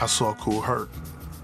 [0.00, 0.88] I saw Kool Herc.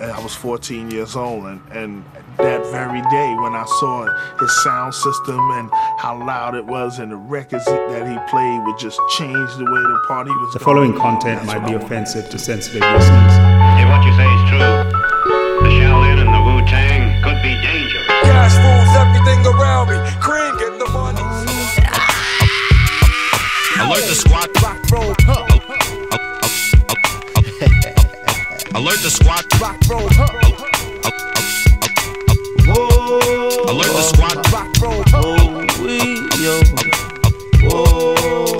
[0.01, 2.05] And I was 14 years old, and, and
[2.39, 7.13] that very day when I saw his sound system and how loud it was, and
[7.13, 10.53] the records that he played would just change the way the party was.
[10.53, 11.01] The following going.
[11.01, 13.35] content That's might be offensive to sensitive listeners.
[13.79, 14.67] If what you say is true,
[15.63, 18.07] the Shaolin and the Wu Tang could be dangerous.
[18.27, 19.97] Cash rules everything around me.
[20.19, 20.44] Cream,
[29.05, 29.45] the squad.
[29.61, 30.33] Rock, roll, huh.
[33.69, 34.37] Alert the squad.
[34.51, 35.45] Rock, roll, huh.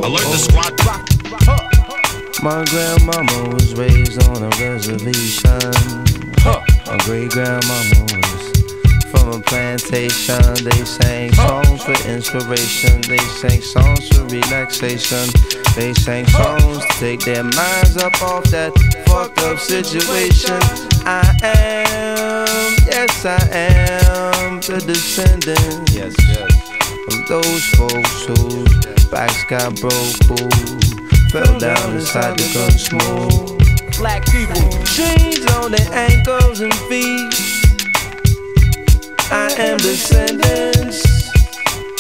[0.05, 0.75] Alert the squad.
[2.43, 5.73] My grandmama was raised on a reservation.
[6.85, 8.24] My great grandmama was
[9.15, 10.43] from a plantation.
[10.65, 13.01] They sang songs for inspiration.
[13.03, 15.27] They sang songs for relaxation.
[15.77, 18.73] They sang songs to take their minds up off that
[19.07, 20.59] fucked up situation.
[21.07, 25.91] I am, yes, I am the descendant.
[25.91, 26.53] Yes, yes.
[27.09, 30.49] Of those folks whose backs got broke, who
[31.31, 33.99] fell down inside the gun smoke.
[33.99, 34.71] Black people.
[34.85, 37.64] Chains on their ankles and feet.
[39.31, 41.05] I am descendants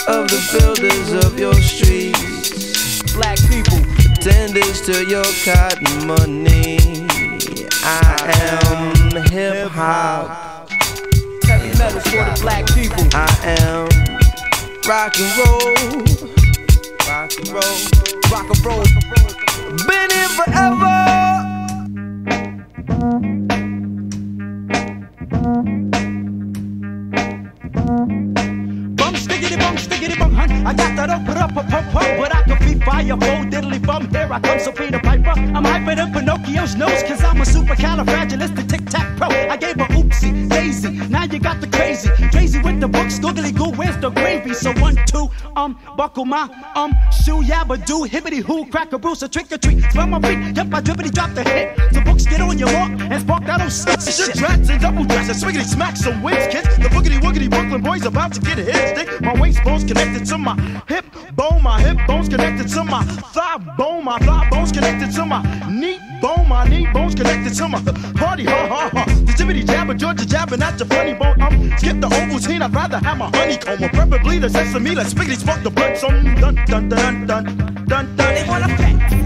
[0.06, 3.14] of the builders of your streets.
[3.14, 3.78] Black people.
[4.20, 6.78] Tenders to your cotton money.
[7.82, 8.16] I
[8.50, 10.68] am hip hop.
[11.44, 13.04] Heavy metal for the black people.
[13.14, 13.28] I
[13.60, 13.88] am
[14.86, 15.74] rock and roll.
[17.08, 17.78] Rock and roll.
[18.30, 18.84] Rock and roll.
[19.86, 21.24] Been here forever.
[27.84, 30.50] Bum stickity bum stickity bum hun.
[30.66, 32.18] I got that up, up, a up, up.
[32.18, 34.08] But I can be fire, bold, diddly bum.
[34.08, 35.38] Here I come, so Peter Piper.
[35.38, 39.28] I'm hyper than Pinocchio's nose, cause I'm a supercalifragilistic tic tac pro.
[39.28, 40.92] I gave a oopsie, daisy.
[41.08, 42.08] Now you got the crazy.
[42.30, 44.54] Crazy with the books, googly goo, where's the gravy?
[44.54, 49.22] So one, two, um, buckle my, um, shoe, yabba do, hibbity hoo, crack a bruise,
[49.22, 49.82] a trick or treat.
[49.92, 51.76] Smell my feet, yep, I drippity drop the hit.
[51.92, 54.00] Books get on your walk and spark that old shit.
[54.02, 56.68] Shit, drats and double dress, and swiggity smack some wins, kids.
[56.78, 59.20] The boogity woogity Brooklyn boys about to get a hit stick.
[59.20, 60.54] My waist bones connected to my
[60.88, 61.04] hip
[61.34, 65.42] bone, my hip bones connected to my thigh bone, my thigh bones connected to my
[65.68, 67.80] knee bone, my knee bones connected to my
[68.14, 69.04] party, ha ha ha.
[69.26, 71.40] The jibbity jabber, Georgia jabbing at your funny bone.
[71.40, 74.94] Um, skip the Ovaltine, I'd rather have my honeycomb, or preferably the sesame.
[74.94, 78.16] Let's spiggity spark the blood, so dun dun dun dun dun dun.
[78.16, 79.23] They wanna pack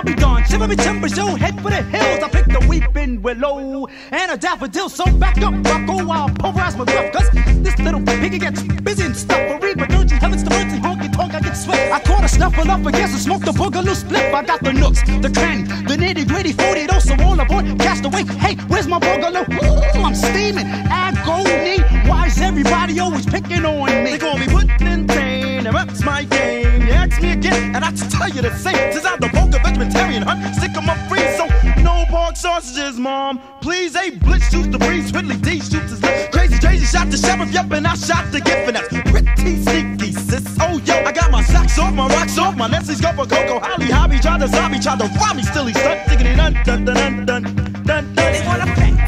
[0.00, 0.46] I'll be darned.
[0.46, 2.22] Shiver me timbers, yo, head for the hills.
[2.24, 4.88] I picked the weeping willow and a daffodil.
[4.88, 7.12] So back up, Rocco, I'll pulverize my gruff.
[7.12, 7.28] Cause
[7.62, 9.74] this little piggy gets busy and stuffery.
[9.74, 11.92] But urging heavens to earth, honky tonk, I get sweat.
[11.92, 14.32] I caught a snuffle up against and smoked the boogaloo split.
[14.32, 17.66] I got the nooks, the cranny, the nitty gritty, 40 those so all aboard.
[17.78, 18.24] Cast away.
[18.24, 19.44] Hey, where's my boogaloo?
[19.52, 20.64] Ooh, I'm steaming.
[20.88, 21.99] Agony.
[22.10, 24.10] Why is everybody always picking on me?
[24.10, 26.82] They call me putting in pain, and that's my game.
[26.82, 28.92] You ask me again, and I just tell you the same.
[28.92, 31.46] Since I'm the vulgar vegetarian hunt, stick 'em up free, so
[31.82, 33.40] no pork sausages, mom.
[33.60, 36.32] Please, a blitz shoots the breeze, Ridley D shoots his lip.
[36.32, 40.10] Crazy, crazy, shot the sheriff, yep, and I shot the gift, and that's pretty sneaky,
[40.12, 40.44] sis.
[40.60, 43.60] Oh, yo, I got my socks off, my rocks off, my Nestle's go for Coco,
[43.60, 46.84] Holly, Hobby, try to zombie, try to rob me, still he stuck, diggity dun dun
[46.84, 48.14] dun dun dun dun dun.
[48.16, 48.99] They wanna pack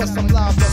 [0.00, 0.69] For some love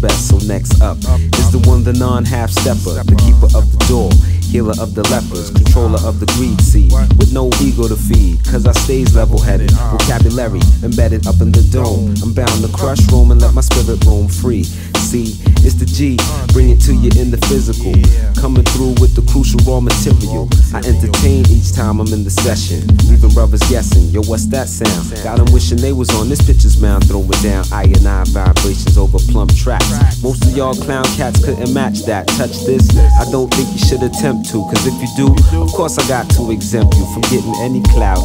[0.00, 0.28] best.
[0.28, 4.10] So next up is the one, the non-half stepper, the keeper of the door,
[4.42, 8.42] healer of the lepers, controller of the greed seed, with no ego to feed.
[8.44, 12.14] Cause I stays level-headed, vocabulary embedded up in the dome.
[12.22, 14.64] I'm bound to crush roam and let my spirit roam free.
[15.10, 16.16] See, it's the G,
[16.52, 17.92] bring it to you in the physical,
[18.40, 20.48] coming through with the crucial raw material.
[20.72, 24.08] I entertain each time I'm in the session, leaving brothers guessing.
[24.10, 25.12] Yo, what's that sound?
[25.22, 28.96] Got 'em wishing they was on this picture's mound, throwing down I and I vibrations
[28.96, 30.22] over plump tracks.
[30.22, 32.28] Most of y'all clown cats couldn't match that.
[32.38, 32.88] Touch this,
[33.20, 35.28] I don't think you should attempt to, cause if you do,
[35.60, 38.24] of course I got to exempt you from getting any clout.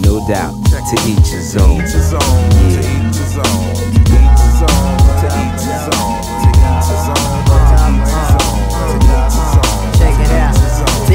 [0.00, 1.80] No doubt, to each his own.
[1.80, 1.96] each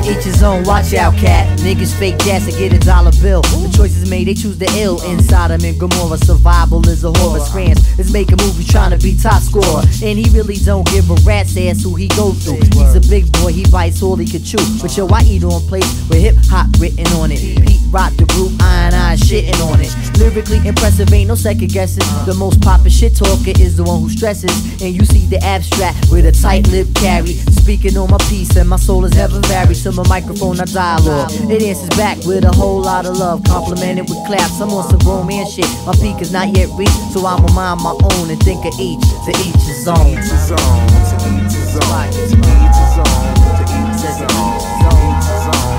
[0.01, 1.59] To each his own, watch out, cat.
[1.59, 3.41] Niggas fake gas to get a dollar bill.
[3.41, 5.01] The choices made, they choose the ill.
[5.03, 7.39] Inside him in Gomorrah, survival is a horror.
[7.39, 9.83] Scrans is making movies trying to be top scorer.
[10.03, 12.61] And he really don't give a rat's ass who he go through.
[12.73, 14.61] He's a big boy, he bites all he can chew.
[14.81, 17.39] But yo, I eat on place with hip hop written on it.
[17.39, 19.93] Pete rock the group, iron iron shitting on it.
[20.17, 22.07] Lyrically impressive, ain't no second guessing.
[22.25, 24.81] The most poppin' shit talker is the one who stresses.
[24.81, 27.37] And you see the abstract with a tight lip carry.
[27.61, 29.77] Speaking on my piece, and my soul is never varied.
[29.77, 31.31] To my microphone, I dialogue.
[31.49, 33.43] It answers back with a whole lot of love.
[33.45, 34.59] Complimented with claps.
[34.59, 35.69] I'm on some romance shit.
[35.85, 38.99] My peak is not yet reached, so I'ma mind my own and think of each.
[38.99, 42.25] Each to each his own, to each his own, to each his own, to
[42.59, 44.57] each his own, to each his own,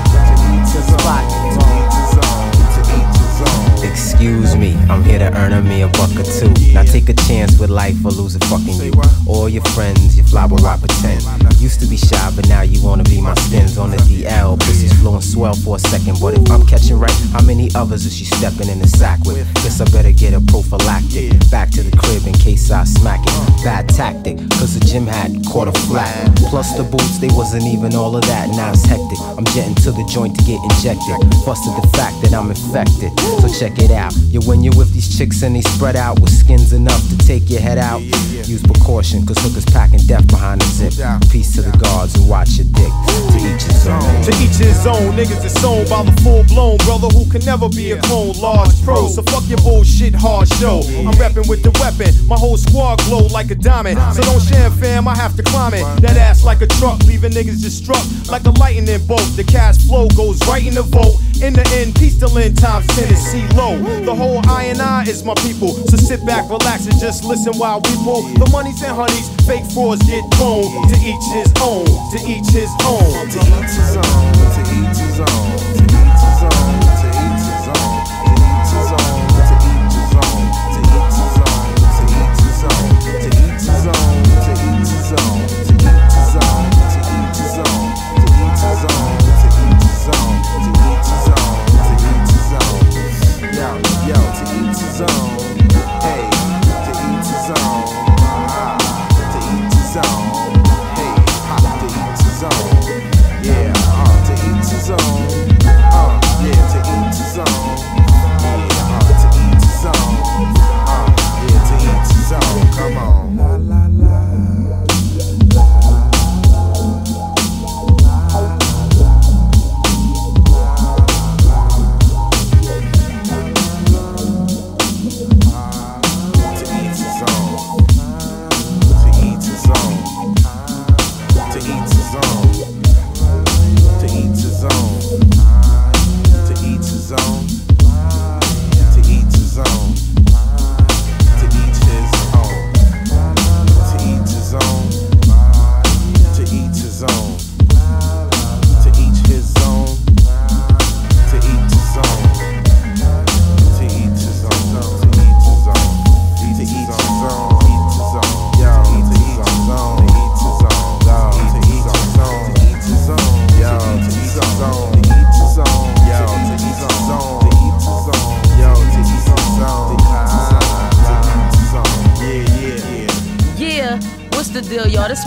[0.07, 1.82] to each his own,
[3.93, 6.49] Excuse me, I'm here to earn a me a buck or two.
[6.73, 8.91] Now take a chance with life or lose it fucking you.
[9.27, 11.21] All your friends, you fly where I pretend.
[11.61, 14.57] Used to be shy, but now you wanna be my spins on the DL.
[14.59, 18.17] Pussy's flowing swell for a second, but if I'm catching right, how many others is
[18.17, 19.45] she stepping in the sack with?
[19.61, 21.29] Guess I better get a prophylactic.
[21.51, 23.63] Back to the crib in case I smack it.
[23.63, 26.35] Bad tactic, cause the gym hat caught a flat.
[26.49, 28.49] Plus the boots, they wasn't even all of that.
[28.57, 29.21] Now it's hectic.
[29.37, 31.21] I'm jetting to the joint to get injected.
[31.45, 33.13] Busted the fact that I'm infected.
[33.39, 34.13] So check it out.
[34.29, 37.49] You when you're with these chicks and they spread out with skins enough to take
[37.49, 38.01] your head out.
[38.43, 40.93] Use precaution, cause hookers packing death behind the zip.
[41.31, 42.91] Peace to the guards and watch your dick.
[43.31, 44.23] To each his own.
[44.23, 47.69] To each his own, niggas is sown by the full blown brother who can never
[47.69, 48.33] be a clone.
[48.39, 50.83] Large pro, so fuck your bullshit hard show.
[51.07, 53.97] I'm reppin' with the weapon, my whole squad glow like a diamond.
[54.13, 55.83] So don't share, fam, I have to climb it.
[56.01, 59.23] That ass like a truck, leaving niggas just struck like a lightning bolt.
[59.39, 61.15] The cash flow goes right in the vote.
[61.41, 63.62] In the end, peace till end times Tennessee low.
[63.63, 65.69] The whole I and I is my people.
[65.87, 68.23] So sit back, relax, and just listen while we pull.
[68.23, 70.67] The monies and honeys, fake frauds get thrown.
[70.89, 73.29] To each his own, to each his own.
[73.31, 74.03] To each his own,
[74.51, 76.72] to each his own, to each his own,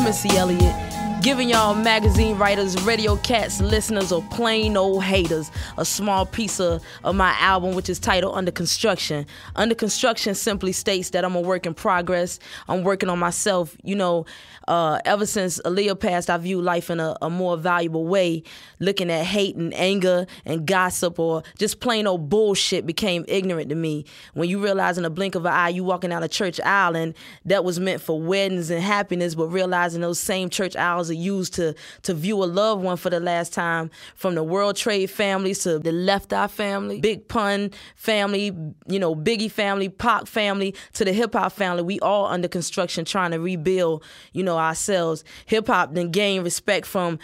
[0.06, 0.72] Missy Elliott.
[1.20, 6.80] Giving y'all magazine writers, radio cats, listeners, or plain old haters a small piece of,
[7.02, 9.26] of my album, which is titled Under Construction.
[9.56, 12.38] Under Construction simply states that I'm a work in progress.
[12.68, 13.76] I'm working on myself.
[13.82, 14.26] You know,
[14.68, 18.42] uh, ever since Aaliyah passed, I view life in a, a more valuable way.
[18.80, 23.74] Looking at hate and anger and gossip or just plain old bullshit became ignorant to
[23.74, 24.04] me.
[24.34, 26.96] When you realize in a blink of an eye, you walking down a church aisle
[26.96, 31.14] and that was meant for weddings and happiness, but realizing those same church aisles are
[31.14, 35.10] used to to view a loved one for the last time, from the World Trade
[35.10, 38.46] families to the Left Eye family, Big Pun family,
[38.88, 41.82] you know, Biggie family, Pac family, to the hip hop family.
[41.82, 45.24] We all under construction trying to rebuild, you know, ourselves.
[45.46, 47.18] Hip hop then gain respect from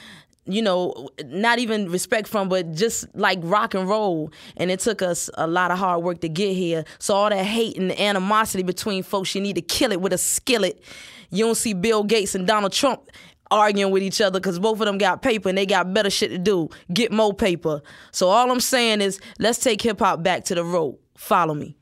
[0.44, 4.32] you know, not even respect from, but just like rock and roll.
[4.56, 6.84] And it took us a lot of hard work to get here.
[6.98, 10.18] So all that hate and animosity between folks, you need to kill it with a
[10.18, 10.82] skillet.
[11.30, 13.08] You don't see Bill Gates and Donald Trump
[13.52, 16.30] arguing with each other because both of them got paper and they got better shit
[16.30, 16.68] to do.
[16.92, 17.80] Get more paper.
[18.10, 20.98] So all I'm saying is let's take hip hop back to the road.
[21.16, 21.76] Follow me.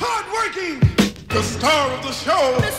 [0.00, 0.80] Hardworking,
[1.28, 2.77] the star of the show.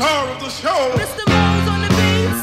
[0.00, 0.80] Star of the show.
[0.96, 1.24] Mr.
[1.28, 2.42] Mo's on the beats.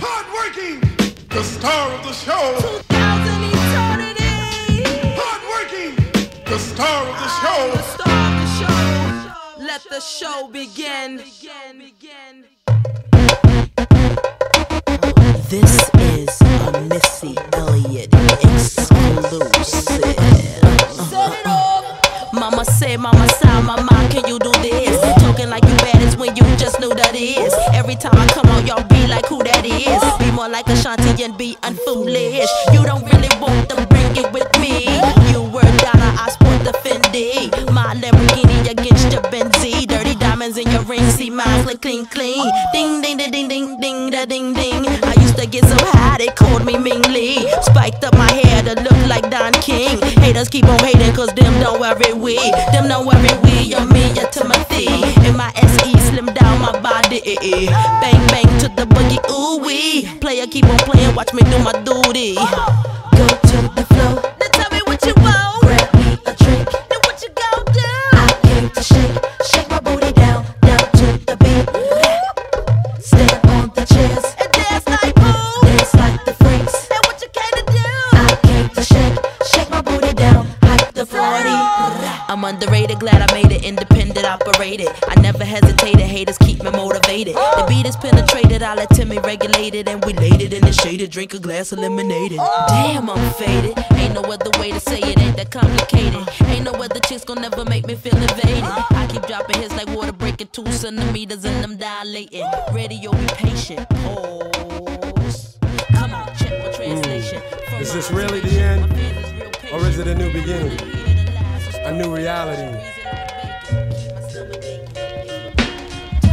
[0.00, 0.80] Hardworking,
[1.28, 2.56] the star of the show.
[2.88, 4.32] 2000 eternity.
[5.20, 5.92] Hardworking,
[6.46, 7.60] the star of the show.
[7.76, 9.62] The star of the show.
[9.62, 11.20] Let the show begin.
[15.50, 15.74] This
[16.16, 19.98] is a Missy Elliott exclusive.
[22.32, 24.98] Mama said, Mama said, Mama, can you do this?
[25.22, 27.54] Talking like you bad when you just knew that is.
[27.72, 30.02] Every time I come on, y'all be like who that is.
[30.18, 32.48] Be more like Ashanti and be unfoolish.
[32.72, 34.84] You don't really want to bring it with me.
[35.32, 37.50] You were Donna, I sport the Fendi.
[37.72, 39.87] My Lamborghini against your Benzie.
[40.48, 42.42] Diamonds in your ring, see mine click clean clean.
[42.72, 44.86] Ding ding ding ding ding ding da ding ding.
[45.04, 47.50] I used to get so high they called me Ming Lee.
[47.62, 50.00] Spiked up my hair to look like Don King.
[50.22, 52.36] Haters keep on hating cause them don't worry we.
[52.72, 53.68] Them don't worry we.
[53.68, 54.86] You're me, you're Timothy.
[55.26, 57.20] In my SE, slim down my body.
[57.26, 57.66] Eh, eh.
[58.00, 60.08] Bang bang to the boogie, ooh wee.
[60.20, 62.36] Player keep on playing, watch me do my duty.
[62.36, 64.27] Go to the flow.
[82.48, 84.88] Underrated, glad I made it independent, operated.
[85.06, 87.34] I never hesitated, haters keep me motivated.
[87.34, 90.72] The beat is penetrated, I let Timmy regulate it, and we laid it in the
[90.72, 91.10] shaded.
[91.10, 92.32] Drink a glass of lemonade.
[92.68, 93.76] Damn, I'm faded.
[93.94, 96.26] Ain't no other way to say it, ain't that complicated.
[96.48, 98.64] Ain't no other chicks gon' never make me feel invaded.
[98.64, 102.46] I keep dropping hits like water breaking two centimeters and I'm dilating.
[102.72, 103.88] Radio, be patient.
[103.90, 105.58] Pause.
[105.92, 107.40] Come on, check my translation.
[107.42, 107.68] Mm.
[107.68, 108.80] From Is this really the end?
[108.82, 109.82] my fans is real patient.
[109.82, 111.07] Or is it a new beginning?
[111.88, 112.78] A new reality?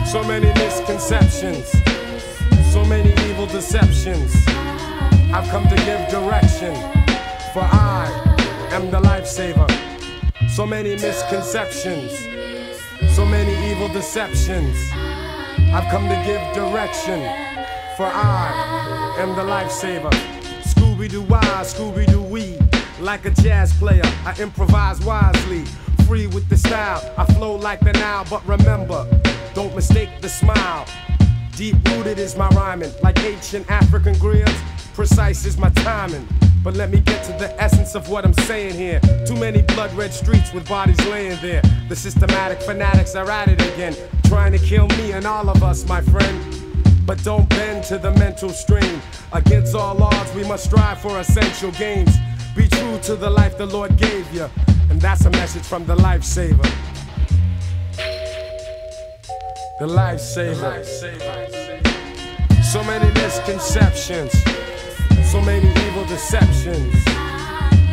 [0.05, 1.71] So many misconceptions,
[2.73, 4.35] so many evil deceptions.
[5.33, 6.75] I've come to give direction,
[7.53, 8.11] for I
[8.71, 9.71] am the lifesaver.
[10.49, 12.11] So many misconceptions,
[13.15, 14.75] so many evil deceptions.
[15.73, 17.21] I've come to give direction,
[17.95, 20.11] for I am the lifesaver.
[20.63, 22.74] Scooby Doo why, Scooby Doo wee.
[22.99, 25.65] Like a jazz player, I improvise wisely.
[26.07, 28.25] Free with the style, I flow like the Nile.
[28.29, 29.05] But remember,
[29.53, 30.85] don't mistake the smile.
[31.57, 34.57] Deep rooted is my rhyming, like ancient African griots.
[34.93, 36.25] Precise is my timing.
[36.63, 39.01] But let me get to the essence of what I'm saying here.
[39.27, 41.61] Too many blood red streets with bodies laying there.
[41.89, 45.85] The systematic fanatics are at it again, trying to kill me and all of us,
[45.87, 46.39] my friend.
[47.05, 49.01] But don't bend to the mental strain.
[49.33, 52.15] Against all odds, we must strive for essential gains.
[52.55, 54.49] Be true to the life the Lord gave you.
[54.89, 56.63] And that's a message from the lifesaver.
[59.79, 60.85] The lifesaver.
[62.63, 64.31] So many misconceptions,
[65.29, 66.95] so many evil deceptions.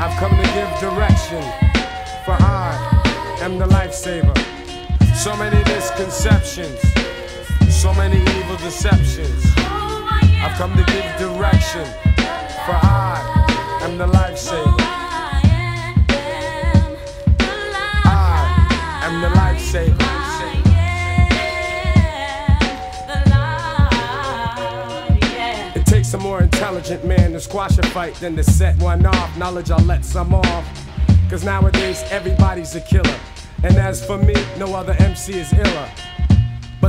[0.00, 1.42] I've come to give direction,
[2.24, 4.36] for I am the lifesaver.
[5.16, 6.80] So many misconceptions,
[7.68, 9.44] so many evil deceptions.
[9.56, 11.84] I've come to give direction,
[12.64, 13.41] for I
[13.84, 14.76] am the lifesaver.
[18.04, 19.98] Ah, I am the lifesaver.
[25.74, 29.36] It takes a more intelligent man to squash a fight than to set one off.
[29.36, 30.64] Knowledge, I'll let some off.
[31.28, 33.18] Cause nowadays everybody's a killer.
[33.64, 35.88] And as for me, no other MC is iller.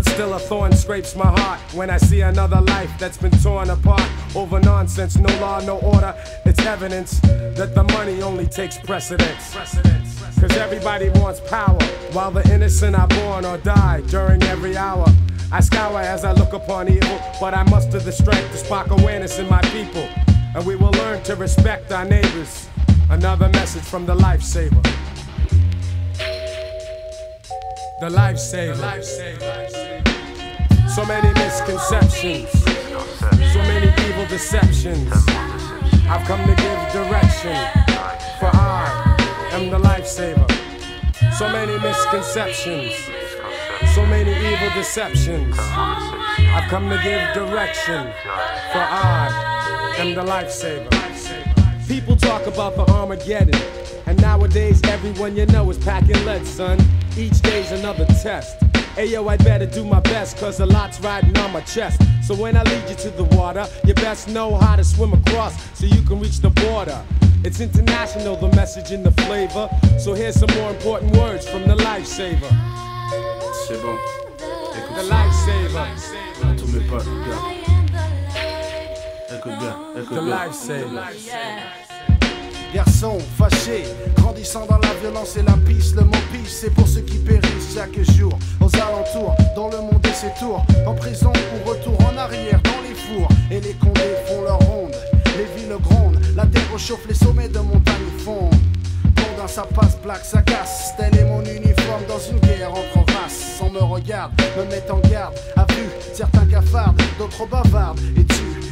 [0.03, 3.69] But still, a thorn scrapes my heart when I see another life that's been torn
[3.69, 5.17] apart over nonsense.
[5.17, 6.13] No law, no order.
[6.45, 9.53] It's evidence that the money only takes precedence.
[9.53, 11.81] Cause everybody wants power,
[12.11, 15.07] while the innocent are born or die during every hour.
[15.53, 19.39] I scour as I look upon evil, but I muster the strength to spark awareness
[19.39, 20.05] in my people.
[20.53, 22.67] And we will learn to respect our neighbors.
[23.09, 24.83] Another message from the lifesaver.
[28.01, 29.82] The lifesaver.
[30.95, 32.51] So many misconceptions,
[33.51, 35.11] so many evil deceptions.
[36.07, 37.57] I've come to give direction,
[38.39, 40.47] for I am the lifesaver.
[41.33, 42.93] So many misconceptions,
[43.95, 45.57] so many evil deceptions.
[45.57, 48.13] I've come to give direction,
[48.71, 51.87] for I am the lifesaver.
[51.87, 53.59] People talk about the Armageddon,
[54.05, 56.79] and nowadays everyone you know is packing lead, son.
[57.17, 58.62] Each day's another test.
[58.95, 62.01] Ayo, I better do my best, cause a lot's riding on my chest.
[62.23, 65.55] So when I lead you to the water, you best know how to swim across
[65.77, 67.01] so you can reach the border.
[67.43, 69.67] It's international, the message and the flavor.
[69.99, 72.49] So here's some more important words from the lifesaver.
[73.67, 73.97] C'est bon.
[74.95, 75.87] The lifesaver.
[76.43, 77.41] À tous mes potes, gars.
[79.35, 80.45] Écoute bien, écoute The bien.
[80.45, 81.82] lifesaver.
[82.73, 83.83] Garçon fâché,
[84.15, 85.53] grandissant dans la violence et la
[85.95, 88.31] le mot pisse, c'est pour ceux qui périssent chaque jour.
[88.59, 92.81] Aux alentours, dans le monde et ses tours, en prison ou retour en arrière, dans
[92.87, 93.27] les fours.
[93.51, 94.95] Et les condés font leur ronde,
[95.37, 98.55] les villes grondent, la terre chauffe, les sommets de montagne fondent.
[99.15, 100.93] Condin, ça passe, black, ça casse.
[100.97, 103.57] Tel est mon uniforme dans une guerre entre races.
[103.59, 105.35] Sans me regarde, me met en garde.
[105.55, 107.99] A vu certains cafardent, d'autres bavardent.
[108.17, 108.62] Et tu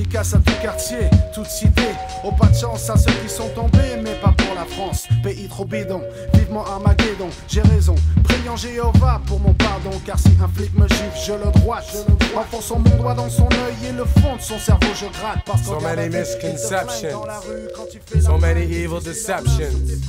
[0.00, 1.82] Dédicace à tout quartier, toute cité.
[2.24, 5.06] Au pas de chance à ceux qui sont tombés, mais pas pour la France.
[5.22, 6.00] Pays trop bidon,
[6.32, 7.28] vivement Armageddon.
[7.46, 9.90] J'ai raison, priant Jéhovah pour mon pardon.
[10.06, 12.06] Car si un flic me gifle, je le droite.
[12.34, 15.44] Enfonçant mon doigt dans son œil et le fond de son cerveau, je gratte.
[15.44, 20.00] Parce So many misconceptions, dans la rue, quand tu fais so many evil deceptions.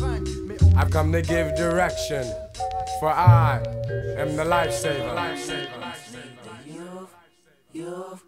[0.78, 2.24] I've come to give direction,
[3.02, 3.60] for I
[4.18, 5.20] am the lifesaver.
[6.66, 7.10] You've,
[7.74, 8.24] you've,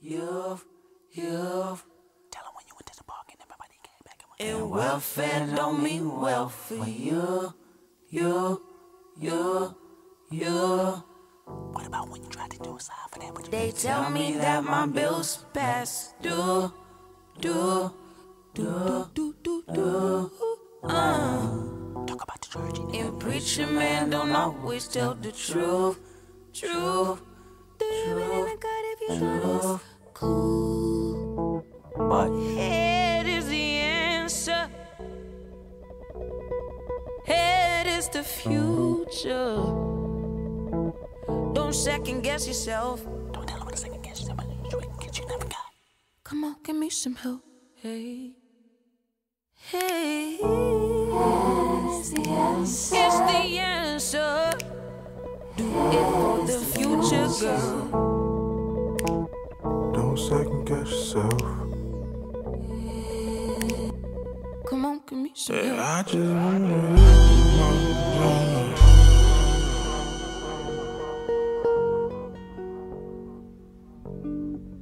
[0.00, 0.64] you've.
[1.20, 5.48] Tell them when you went to the park and everybody came back and And welfare
[5.56, 7.52] don't mean wealth for you,
[8.08, 8.62] you,
[9.18, 9.74] you,
[10.30, 11.02] you.
[11.72, 13.34] What about when you tried to do a side for that?
[13.34, 16.72] But they tell me that my bills pass due,
[17.40, 17.92] due,
[18.54, 20.30] due, due, due, due.
[20.84, 21.48] Uh.
[22.06, 22.78] Talk about the church.
[22.94, 25.98] And preacher man don't always tell the truth,
[26.52, 27.20] truth,
[27.80, 28.60] truth,
[29.18, 29.84] truth.
[30.14, 30.97] Cool.
[31.98, 34.70] But head is the answer.
[37.26, 39.56] Head is the future.
[41.52, 43.04] Don't second guess yourself.
[43.32, 44.38] Don't tell them what to second guess yourself.
[45.00, 45.56] Get you never got.
[46.22, 47.42] Come on, give me some help.
[47.74, 48.32] Hey.
[49.54, 50.38] Hey.
[50.40, 52.96] It's the answer.
[52.96, 54.52] It's the answer.
[55.56, 57.88] Do it for the future, girl.
[59.92, 61.67] Don't second guess yourself.
[65.08, 65.80] Come on, me some Yeah.
[65.80, 67.70] I just wanna live my
[68.52, 68.78] life.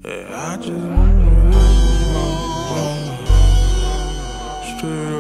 [0.05, 2.27] Yeah, I just wanna live my
[2.73, 3.23] life.
[4.77, 5.15] Straight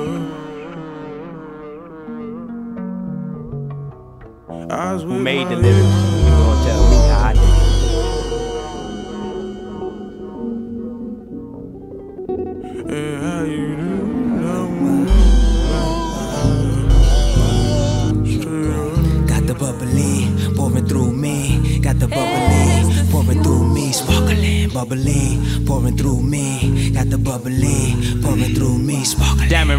[4.50, 4.72] up.
[4.72, 5.85] Eyes Who made my the lyrics?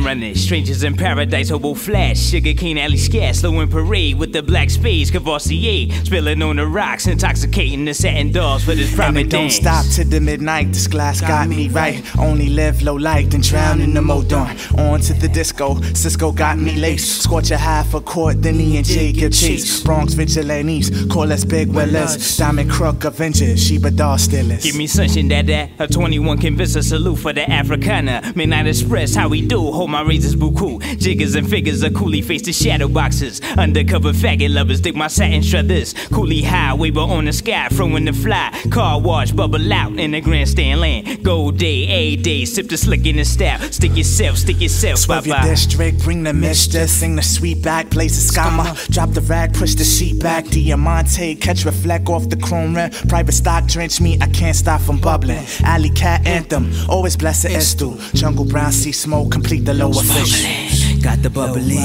[0.07, 4.41] Running, strangers in paradise, hobo flash, sugar cane alley scat, slow in parade with the
[4.41, 9.29] black spades, Courvoisier, spilling on the rocks, intoxicating the satin dolls for this And private
[9.29, 9.55] don't dance.
[9.55, 10.67] stop to the midnight.
[10.69, 12.01] This glass got me right.
[12.17, 14.55] Only live low life, then drown in the modon.
[14.79, 15.81] On to the disco.
[15.93, 17.23] Cisco got me laced.
[17.23, 19.83] Scorch a half a court, then he and Jacob chase.
[19.83, 22.37] Bronx vigilantes, call us big willers.
[22.37, 24.63] Diamond crook flinches, Sheba doll stealers.
[24.63, 25.71] Give me sunshine, that that.
[25.79, 28.31] A 21 convince a salute for the Africana.
[28.37, 29.57] Midnight Express, how we do.
[29.73, 30.81] Hold my razors buku.
[30.99, 33.41] Jiggers and figures, a coolie face the shadow boxes.
[33.57, 35.93] Undercover faggot lovers, dig my satin struthers.
[36.11, 38.51] Cooley High, waver on the sky, throwing the fly.
[38.71, 41.23] Car wash, bubble out in the grandstand land.
[41.23, 43.59] Gold day, A day, sip the slick in the style.
[43.71, 45.43] Stick yourself, stick yourself, bye Swerve your bye.
[45.47, 48.75] district, bring the mistress, sing the sweet back, blaze the scammer.
[48.91, 50.45] Drop the rag, push the sheet back.
[50.47, 52.89] Diamante, catch reflect off the chrome rim.
[53.07, 55.43] Private stock, drench me, I can't stop from bubbling.
[55.63, 57.97] Alley cat anthem, always bless the estu.
[58.13, 60.86] Jungle brown sea smoke, complete the lower fish.
[61.01, 61.77] Got the bubbly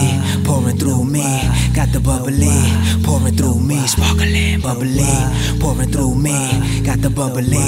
[0.45, 1.23] pouring through me.
[1.75, 2.51] Got the bubbly
[3.05, 3.87] pouring through me.
[3.87, 5.09] Sparkling bubbly
[5.61, 6.83] pouring through me.
[6.83, 7.63] Got the bubbly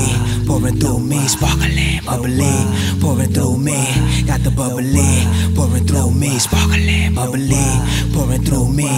[0.47, 1.27] pouring through me.
[1.29, 2.53] Sparkling bubbly
[3.01, 3.79] pouring through me.
[4.27, 6.39] Got the bubbly pouring through me.
[6.39, 7.65] Sparkling bubbly
[8.13, 8.89] pouring through me.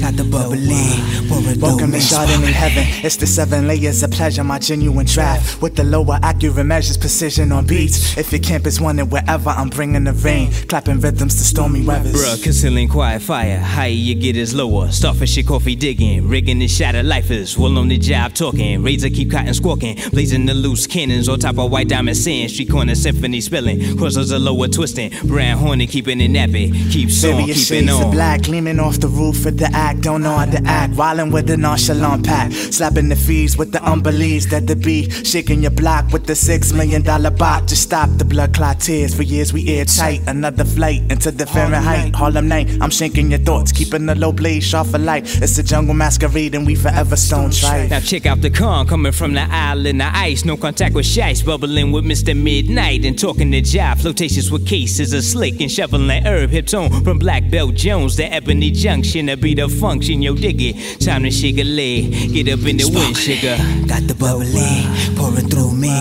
[0.00, 0.82] Got the bubbly
[1.28, 1.60] pouring through me.
[1.60, 2.84] Welcome Chardonnay heaven.
[3.04, 5.60] It's the seven layers of pleasure, my genuine draft.
[5.60, 8.16] With the lower accurate measures, precision on beats.
[8.16, 10.52] If your camp is wanted wherever, I'm bringing the rain.
[10.68, 12.14] Clapping rhythms to stormy weathers.
[12.14, 13.58] Bruh, concealing quiet fire.
[13.58, 14.90] Higher you get is lower.
[14.90, 16.28] Starfish your coffee digging.
[16.28, 17.56] Rigging the shatter lifers.
[17.58, 18.82] Well on the job talking.
[18.82, 19.98] Razor keep cotton squawking.
[20.10, 22.50] Blazing the loose cannons on top of white diamond sand.
[22.50, 23.78] Street corner symphony spilling.
[23.96, 25.12] Crossers are lower twisting.
[25.24, 26.72] Brown horny keeping it nappy.
[26.92, 28.10] Keeps on, keeping of on.
[28.10, 30.02] black gleaming off the roof of the act.
[30.02, 30.94] Don't know how to act.
[30.94, 32.52] Wildin' with the nonchalant pack.
[32.52, 35.26] Slapping the fees with the unbeliefs that the beat.
[35.26, 37.66] Shaking your block with the six million dollar bot.
[37.66, 39.14] Just stop the blood clot tears.
[39.14, 40.22] For years we airtight.
[40.26, 41.85] Another flight into the Fahrenheit.
[41.86, 42.68] Harlem night.
[42.80, 43.72] I'm shanking your thoughts.
[43.72, 45.24] Keeping the low blade sharp for light.
[45.42, 47.90] It's a jungle masquerade and we forever stone tried.
[47.90, 50.44] Now check out the con coming from the island of ice.
[50.44, 52.36] No contact with shites, bubbling with Mr.
[52.36, 54.00] Midnight and talking to jive.
[54.00, 58.24] Flirtatious with cases of slick and shoveling herb hip tone from Black Belt Jones to
[58.24, 60.22] Ebony Junction to be the function.
[60.22, 61.00] Yo, dig it.
[61.00, 62.10] Time to shake a leg.
[62.32, 63.56] Get up in the wind, sugar.
[63.86, 64.82] Got the bubbly
[65.16, 65.94] pouring through me.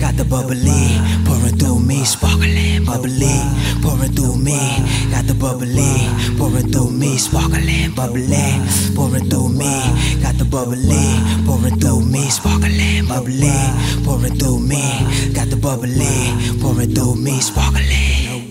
[0.00, 2.04] Got the bubbly pouring through me.
[2.04, 3.40] Sparkling bubbly
[3.82, 4.58] pouring through me.
[5.10, 7.16] Got the bubbly pouring through me.
[7.16, 8.58] Sparkling bubbly
[8.94, 9.72] pouring through me.
[10.22, 11.04] Got the bubbly
[11.46, 12.30] pouring through me.
[12.30, 13.54] Sparkling bubbly
[14.04, 14.82] pouring through me.
[15.34, 16.14] Got the bubbly
[16.60, 17.40] pouring through me.
[17.40, 18.50] Sparkling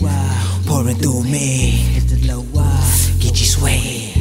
[0.68, 1.84] pouring through me.
[1.96, 4.14] Get uh, you sway.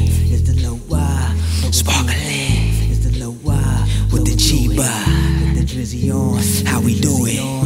[0.91, 1.33] Uh,
[1.71, 2.89] Sparkling
[3.47, 3.71] uh,
[4.11, 6.65] with the on.
[6.65, 7.58] How we do it?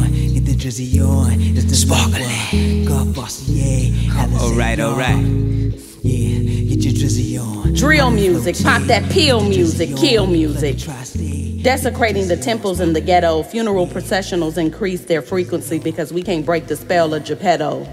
[0.64, 1.40] Get the drizzy on.
[1.40, 2.86] It's the sparkling.
[2.86, 3.90] God boss, yeah.
[4.40, 5.22] Alright, alright.
[6.02, 7.74] Yeah, get your drizzy on.
[7.74, 10.78] Drill music, pop that peel music, kill music.
[11.62, 16.66] Desecrating the temples in the ghetto, funeral processionals increase their frequency because we can't break
[16.66, 17.86] the spell of Geppetto.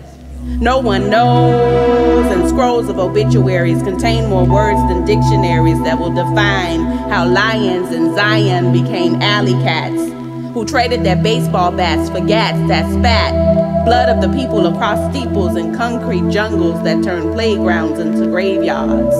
[0.43, 6.81] No one knows, and scrolls of obituaries contain more words than dictionaries that will define
[7.10, 10.10] how lions in Zion became alley cats,
[10.53, 13.85] who traded their baseball bats for gats that spat.
[13.85, 19.15] Blood of the people across steeples and concrete jungles that turned playgrounds into graveyards,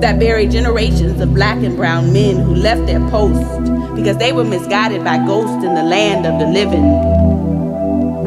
[0.00, 4.44] that buried generations of black and brown men who left their post because they were
[4.44, 7.17] misguided by ghosts in the land of the living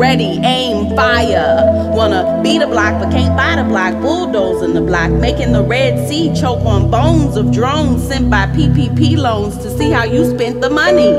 [0.01, 1.93] ready, aim, fire.
[1.93, 6.09] Wanna beat a block but can't buy the block, bulldozing the block, making the Red
[6.09, 10.59] Sea choke on bones of drones sent by PPP loans to see how you spent
[10.59, 11.11] the money.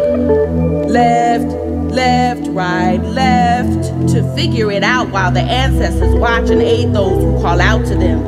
[0.90, 1.46] Left,
[1.94, 7.40] left, right, left, to figure it out while the ancestors watch and aid those who
[7.40, 8.20] call out to them.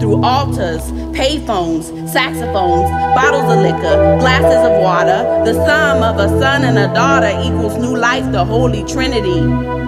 [0.00, 0.82] Through altars,
[1.14, 6.92] payphones, saxophones, bottles of liquor, glasses of water, the sum of a son and a
[6.92, 9.79] daughter equals new life, the Holy Trinity.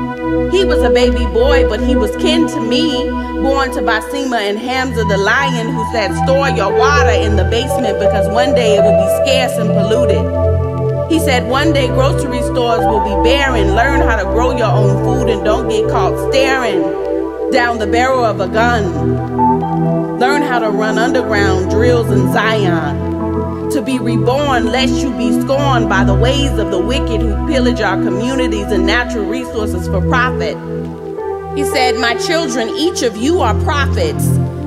[0.53, 3.11] He was a baby boy, but he was kin to me.
[3.43, 7.99] Born to Basima and Hamza the lion, who said, Store your water in the basement
[7.99, 11.11] because one day it will be scarce and polluted.
[11.11, 13.75] He said, One day grocery stores will be barren.
[13.75, 16.83] Learn how to grow your own food and don't get caught staring
[17.51, 20.19] down the barrel of a gun.
[20.19, 23.12] Learn how to run underground drills in Zion
[23.73, 27.81] to be reborn, lest you be scorned by the ways of the wicked who pillage
[27.81, 30.57] our communities and natural resources for profit.
[31.57, 34.27] He said, My children, each of you are prophets.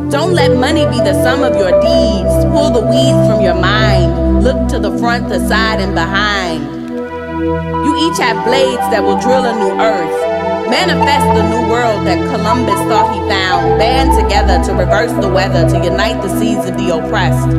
[0.10, 2.46] Don't let money be the sum of your deeds.
[2.46, 4.44] Pull the weeds from your mind.
[4.44, 6.64] Look to the front, the side, and behind.
[7.86, 10.35] You each have blades that will drill a new earth.
[10.70, 13.78] Manifest the new world that Columbus thought he found.
[13.80, 17.50] Band together to reverse the weather, to unite the seeds of the oppressed.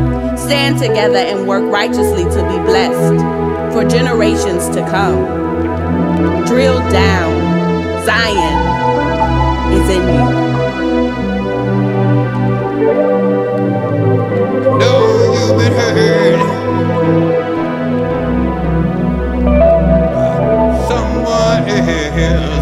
[0.42, 3.22] Stand together and work righteously to be blessed
[3.72, 5.24] for generations to come.
[6.46, 7.30] Drill down.
[8.04, 10.24] Zion is in you.
[14.78, 14.92] No,
[15.34, 16.40] you've been heard.
[20.88, 22.55] Someone is.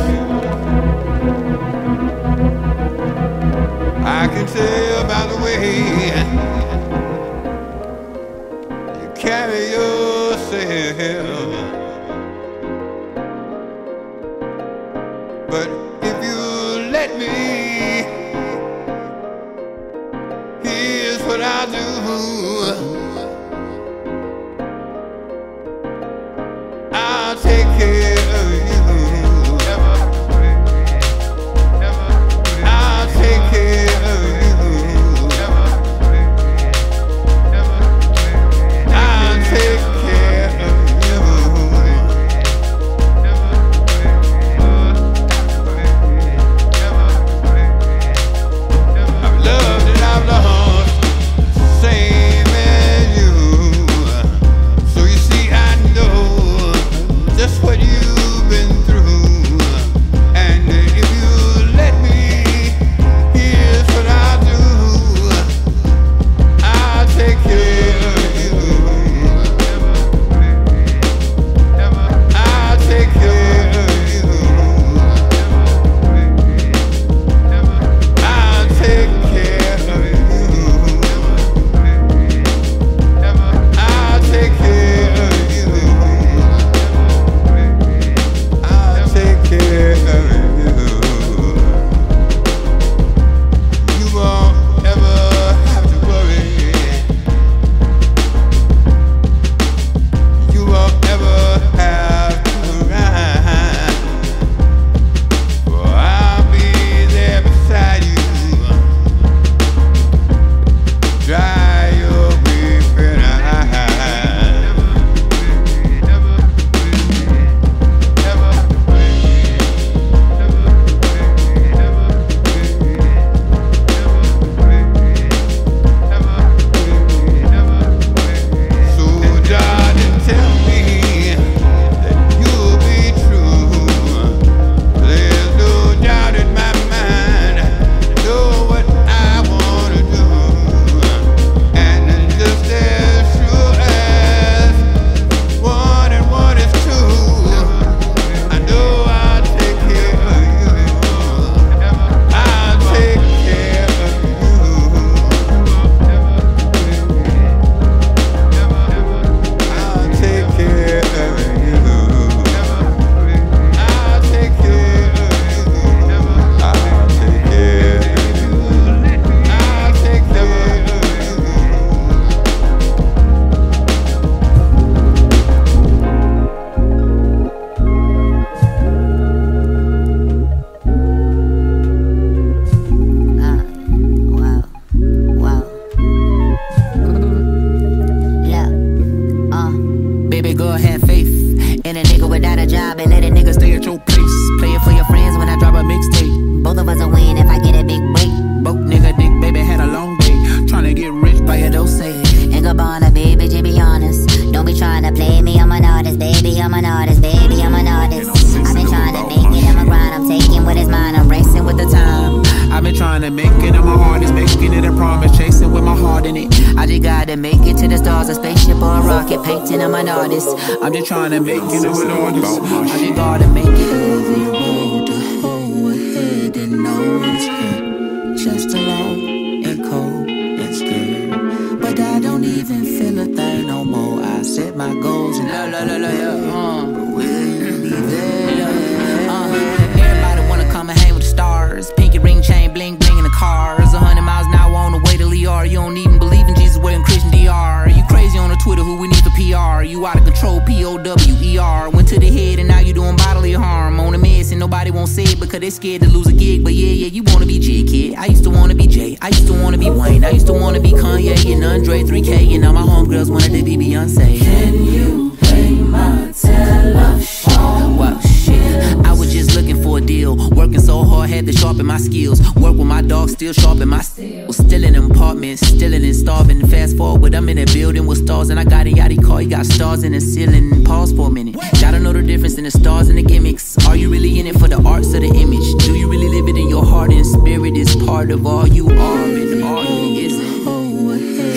[261.75, 264.39] Andre 3K, and all my homegirls wanted to be Beyonce.
[264.39, 268.21] Can you pay my telephone?
[268.21, 269.05] Shit.
[269.05, 270.37] I was just looking for a deal.
[270.51, 272.41] Working so hard, had to sharpen my skills.
[272.55, 274.59] Work with my dog, still sharpen my skills.
[274.59, 276.65] Still in apartments, still in starving.
[276.69, 279.43] Fast forward, I'm in a building with stars, and I got a yachty car.
[279.43, 280.85] You got stars in the ceiling.
[280.85, 281.57] Pause for a minute.
[281.81, 283.77] Gotta know the difference in the stars and the gimmicks.
[283.89, 285.85] Are you really in it for the arts or the image?
[285.85, 287.77] Do you really live it in your heart and spirit?
[287.77, 290.04] Is part of all you are and all you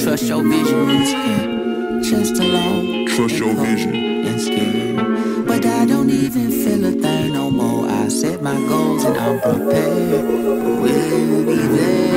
[0.08, 2.02] Trust your vision and.
[2.02, 3.08] Just alone.
[3.08, 3.94] Trust your vision
[4.26, 5.46] and skin.
[5.46, 7.90] But I don't even feel a thing no more.
[7.90, 10.26] I set my goals and I'm prepared.
[10.82, 12.08] We'll be there.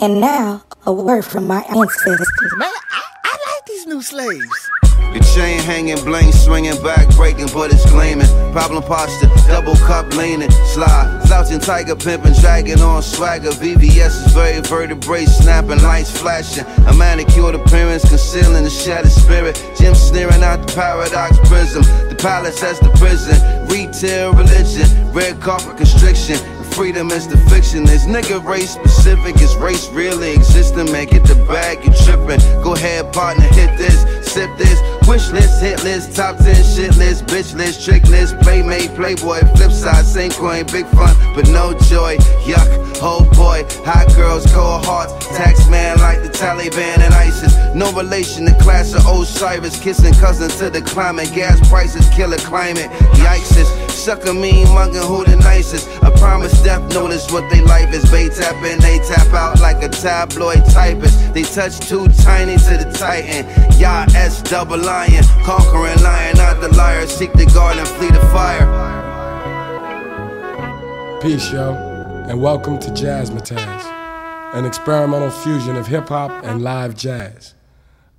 [0.00, 2.54] And now, a word from my ancestors.
[2.56, 4.70] Man, I, I like these new slaves.
[5.12, 8.28] The chain hanging, bling swinging, back breaking, but it's gleaming.
[8.52, 11.22] Problem posture, double cup leaning, slide.
[11.26, 13.50] Slouching, tiger pimping, dragging on swagger.
[13.50, 16.64] VVS is very vertebrae, snapping, lights flashing.
[16.86, 19.56] A manicured appearance, concealing the shattered spirit.
[19.78, 21.82] Jim sneering out the paradox prism.
[22.08, 23.36] The palace as the prison.
[23.68, 26.36] Retail religion, red carpet constriction.
[26.72, 27.84] Freedom is the fiction.
[27.84, 29.40] This nigga race specific.
[29.40, 30.92] Is race really existing?
[30.92, 32.40] Man, get the bag, you tripping.
[32.62, 34.80] Go ahead, partner, hit this, sip this.
[35.08, 40.04] Wish list, hit list, top 10 shit list, bitch list, list, playmate, playboy, flip side,
[40.04, 42.18] same coin, big fun, but no joy.
[42.44, 42.68] Yuck,
[43.00, 47.56] oh boy, hot girls, cold hearts, tax man like the Taliban and ISIS.
[47.74, 51.32] No relation to class of Osiris, kissing cousin to the climate.
[51.34, 52.90] Gas prices, killer climate.
[53.24, 55.86] Yikes, sucker mean mugging who the nicest.
[56.02, 58.10] I promise death notice what they life is.
[58.10, 61.34] Bay tap in, they tap out like a tabloid typist.
[61.34, 63.44] They touch too tiny to the titan.
[63.78, 67.06] Y'all S double lion, conquering lion, not the liar.
[67.06, 68.66] Seek the garden, flee the fire.
[71.22, 71.72] Peace, yo,
[72.28, 73.84] and welcome to Jazzmatazz,
[74.54, 77.54] an experimental fusion of hip hop and live jazz.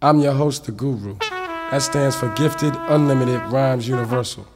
[0.02, 1.18] I'm your host, the Guru.
[1.72, 4.48] That stands for Gifted Unlimited Rhymes Universal.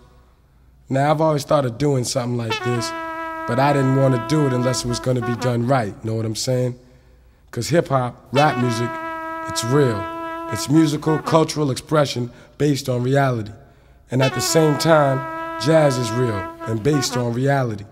[0.90, 2.90] Now, I've always thought of doing something like this,
[3.48, 5.94] but I didn't want to do it unless it was going to be done right,
[6.06, 6.80] know what I'm saying?
[7.48, 8.90] Because hip hop, rap music,
[9.50, 10.13] it's real.
[10.54, 13.52] It's musical, cultural expression based on reality.
[14.12, 15.18] And at the same time,
[15.60, 16.38] jazz is real
[16.68, 17.86] and based on reality.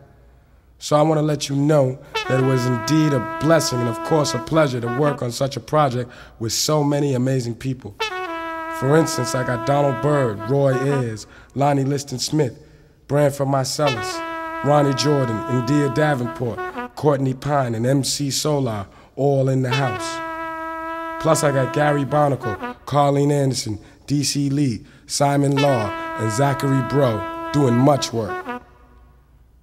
[0.78, 1.98] So I want to let you know
[2.28, 5.58] that it was indeed a blessing and, of course, a pleasure to work on such
[5.58, 7.96] a project with so many amazing people.
[8.80, 12.64] For instance, I got Donald Byrd, Roy Ayers, Lonnie Liston Smith,
[13.08, 20.31] Branford Marsalis, Ronny Jordan, N'Dea Davenport, Courtney Pine, and MC Solaar all in the house.
[21.22, 22.56] Plus, I got Gary Barnacle,
[22.86, 28.64] Carleen Anderson, DC Lee, Simon Law, and Zachary Breaux doing much work.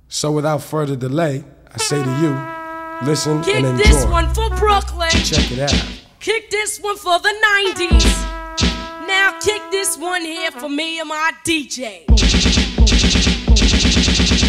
[0.09, 1.45] So, without further delay,
[1.75, 3.83] I say to you, listen Kick and enjoy.
[3.83, 5.11] Kick this one for Brooklyn.
[5.11, 5.99] Check it out.
[6.21, 7.35] Kick this one for the
[7.75, 8.05] 90s.
[9.09, 12.05] Now kick this one here for me and my DJ.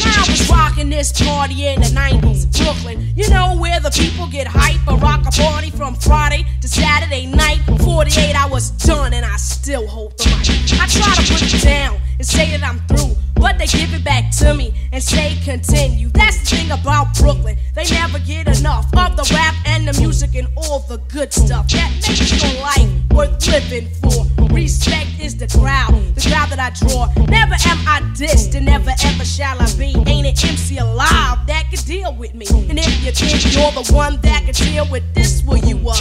[0.06, 3.14] I was rocking this party in the 90s, Brooklyn.
[3.16, 7.60] You know where the people get hype rock a party from Friday to Saturday night.
[7.84, 10.82] 48 hours done and I still hold the mic.
[10.82, 14.04] I try to put it down and say that I'm through, but they give it
[14.04, 16.10] back to me and say continue.
[16.10, 17.58] That's the thing about Brooklyn.
[17.76, 21.70] They never get enough of the rap and the music and all the good stuff
[21.70, 24.26] that makes your life worth living for.
[24.54, 27.08] Respect is the crowd, the crowd that I draw.
[27.28, 29.96] Never am I dissed and never ever shall I be.
[30.08, 32.46] Ain't an MC alive that can deal with me.
[32.52, 35.96] And if you think you're the one that can deal with this, well, you are.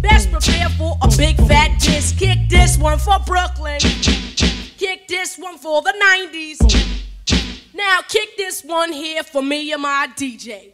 [0.00, 2.12] Best prepare for a big fat diss.
[2.12, 3.80] Kick this one for Brooklyn.
[3.80, 5.92] Kick this one for the
[6.32, 7.74] 90s.
[7.74, 10.72] Now kick this one here for me and my DJ.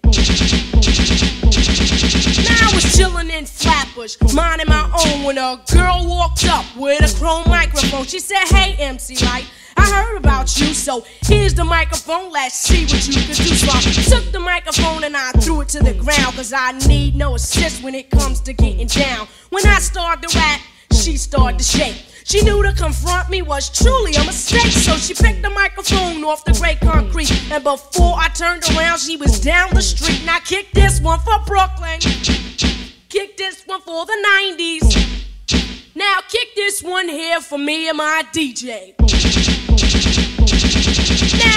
[2.45, 7.01] Now I was chillin' in Flatbush, minding my own, when a girl walked up with
[7.03, 8.05] a chrome microphone.
[8.05, 9.47] She said, Hey, MC Lyte.
[9.77, 12.31] I heard about you, so here's the microphone.
[12.31, 13.55] Let's see what you can do.
[13.55, 16.37] So I took the microphone and I threw it to the ground.
[16.37, 19.27] Cause I need no assist when it comes to getting down.
[19.51, 20.61] When I started to rap,
[20.93, 21.97] she started to shake.
[22.25, 26.45] She knew to confront me was truly a mistake, so she picked the microphone off
[26.45, 27.31] the gray concrete.
[27.53, 30.23] And before I turned around, she was down the street.
[30.25, 32.01] Now kick this one for Brooklyn.
[32.01, 34.17] Kick this one for the
[34.57, 35.95] 90s.
[35.95, 39.54] Now kick this one here for me and my DJ.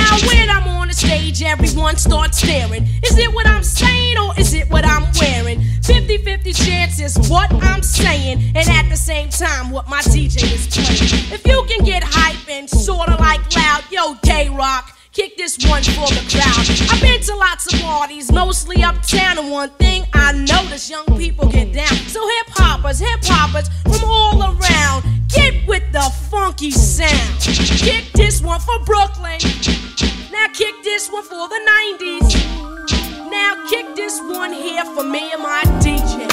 [0.10, 2.84] Now when I'm on the stage, everyone starts staring.
[3.04, 5.60] Is it what I'm saying or is it what I'm wearing?
[5.82, 11.34] 50-50 chances what I'm saying, and at the same time what my DJ is playing.
[11.34, 14.97] If you can get hype and sorta like loud, yo, K-Rock.
[15.18, 16.92] Kick this one for the crowd.
[16.92, 21.50] I've been to lots of parties, mostly uptown, and one thing I notice young people
[21.50, 21.88] get down.
[21.88, 27.42] So hip hoppers, hip hoppers from all around, get with the funky sound.
[27.42, 29.40] Kick this one for Brooklyn.
[30.32, 31.62] Now kick this one for the
[31.98, 33.32] 90s.
[33.32, 36.28] Now kick this one here for me and my DJ.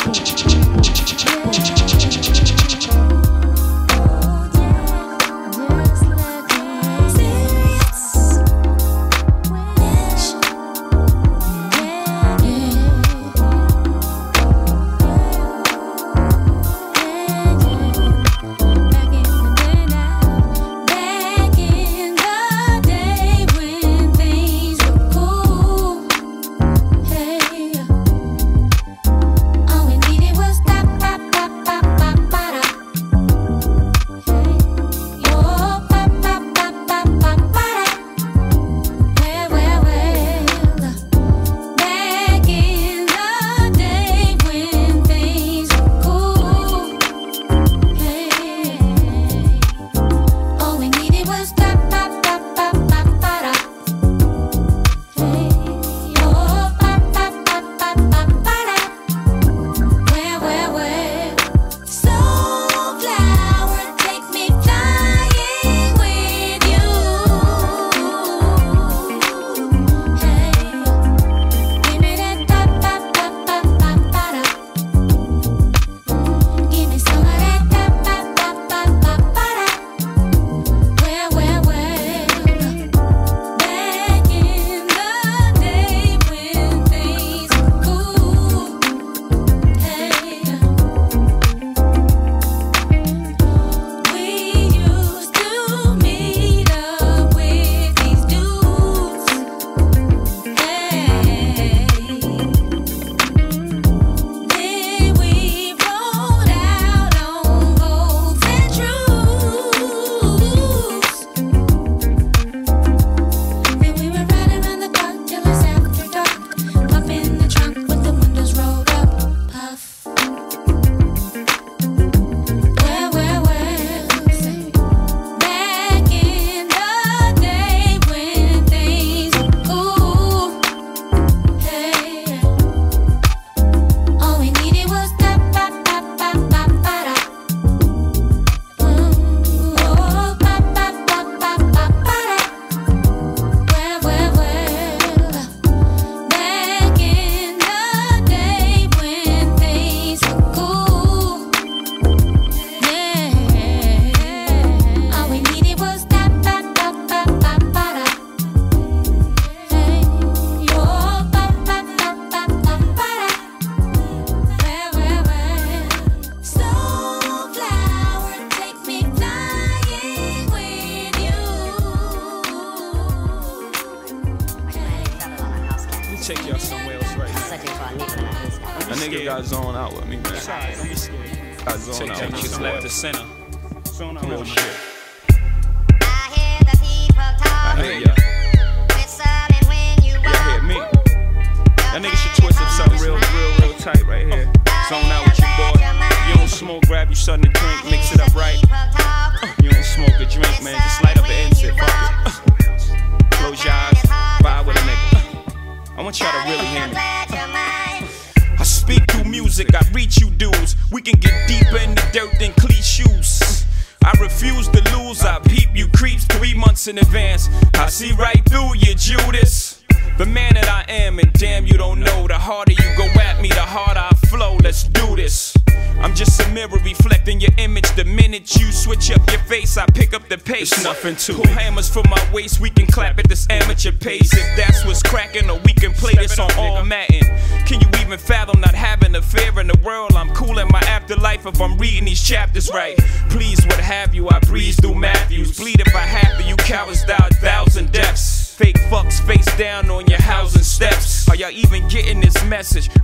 [231.05, 231.29] Pace.
[231.29, 231.43] It's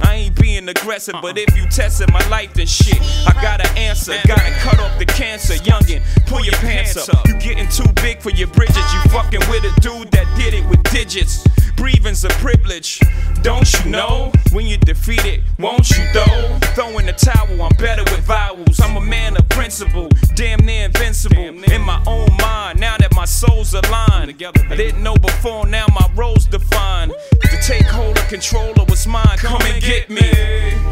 [0.01, 3.77] I ain't being aggressive, but if you tested my life, then shit, I got an
[3.77, 4.15] answer.
[4.27, 6.03] Gotta cut off the cancer, youngin'.
[6.27, 7.27] Pull your pants up.
[7.27, 8.77] You getting too big for your bridges.
[8.77, 11.45] You fucking with a dude that did it with digits.
[11.81, 13.01] Breathing's a privilege,
[13.41, 14.33] don't you know?
[14.53, 16.59] When you defeat it, won't you though?
[16.75, 18.79] Throw in the towel, I'm better with vowels.
[18.81, 21.39] I'm a man of principle, damn near invincible.
[21.39, 24.31] In my own mind, now that my soul's aligned.
[24.31, 27.15] I didn't know before, now my role's defined.
[27.41, 30.31] To take hold of control of what's mine, come and get me.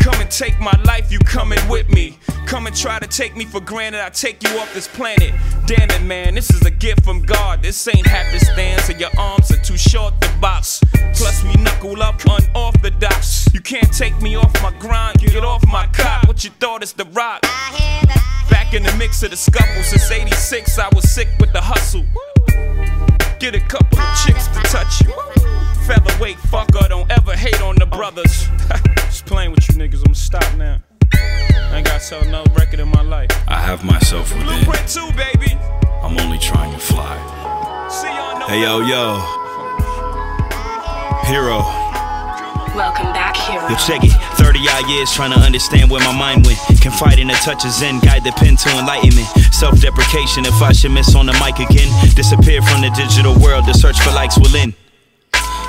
[0.01, 2.18] Come and take my life, you coming with me.
[2.47, 5.34] Come and try to take me for granted, I take you off this planet.
[5.66, 7.62] Damn it, man, this is a gift from God.
[7.62, 10.78] This ain't happenstance, and your arms are too short to box.
[11.14, 13.53] Plus, we knuckle up unorthodox.
[13.53, 16.26] You can't take me off my grind, get off my cock.
[16.29, 17.43] What you thought is the rock?
[18.51, 22.05] Back in the mix of the scuffle since 86, I was sick with the hustle.
[23.39, 25.12] Get a couple of chicks to touch you.
[25.87, 28.49] Featherweight fucker, don't ever hate on the brothers.
[29.07, 30.83] Just playing with you niggas, I'ma stop now.
[31.12, 33.31] I ain't got sell no record in my life.
[33.47, 34.47] I have myself within.
[34.47, 35.59] Blueprint too, baby.
[36.03, 37.16] I'm only trying to fly.
[37.91, 39.18] See y'all Hey yo yo,
[41.27, 41.62] hero.
[42.75, 43.69] Welcome back, hero.
[43.69, 44.12] Yo, check it.
[44.37, 46.59] 30 odd years trying to understand where my mind went.
[46.81, 49.27] Confide in a touch of Zen, guide the pen to enlightenment.
[49.53, 51.89] Self deprecation if I should miss on the mic again.
[52.14, 54.75] Disappear from the digital world, the search for likes will end.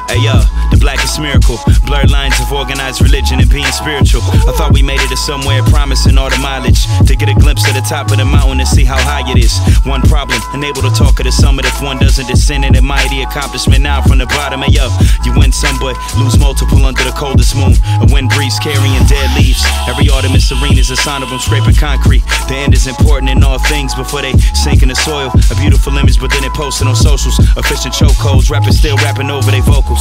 [0.09, 0.41] Hey yo,
[0.73, 1.61] the blackest miracle.
[1.85, 4.25] Blurred lines of organized religion and being spiritual.
[4.49, 6.89] I thought we made it to somewhere, promising all the mileage.
[7.05, 9.37] To get a glimpse of the top of the mountain and see how high it
[9.37, 9.53] is.
[9.85, 13.21] One problem, unable to talk at the summit if one doesn't descend in a mighty
[13.21, 14.65] accomplishment now from the bottom.
[14.65, 14.89] Hey yo,
[15.21, 17.77] you win some, but lose multiple under the coldest moon.
[18.01, 19.61] A wind breeze carrying dead leaves.
[19.85, 22.25] Every autumn in serene is a sign of them scraping concrete.
[22.49, 25.29] The end is important in all things before they sink in the soil.
[25.53, 27.37] A beautiful image, but then it posted on socials.
[27.61, 29.98] Efficient chokeholds, rappers still rapping over their vocals.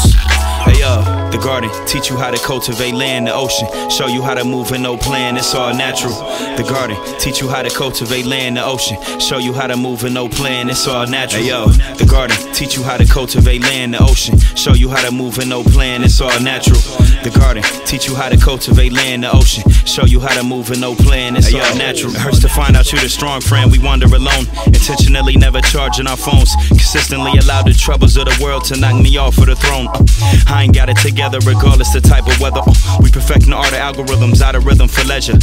[0.68, 4.34] Hey yo, the garden, teach you how to cultivate land, the ocean, show you how
[4.34, 6.12] to move with no plan, it's all natural.
[6.56, 10.02] The garden, teach you how to cultivate land, the ocean, show you how to move
[10.02, 11.42] with no plan, it's all natural.
[11.42, 15.02] Hey yo, the garden, teach you how to cultivate land, the ocean, show you how
[15.08, 16.80] to move with no plan, it's all natural.
[17.22, 20.68] The garden, teach you how to cultivate land, the ocean, show you how to move
[20.68, 22.14] with no plan, it's all natural.
[22.14, 26.06] It hurts to find out you're the strong friend, we wander alone, intentionally never charging
[26.06, 29.56] our phones, consistently allow the troubles of the world to knock me off of the
[29.56, 29.87] throne.
[30.48, 32.60] I ain't got it together regardless the type of weather.
[32.64, 35.38] Uh, we perfecting all the algorithms out of rhythm for leisure.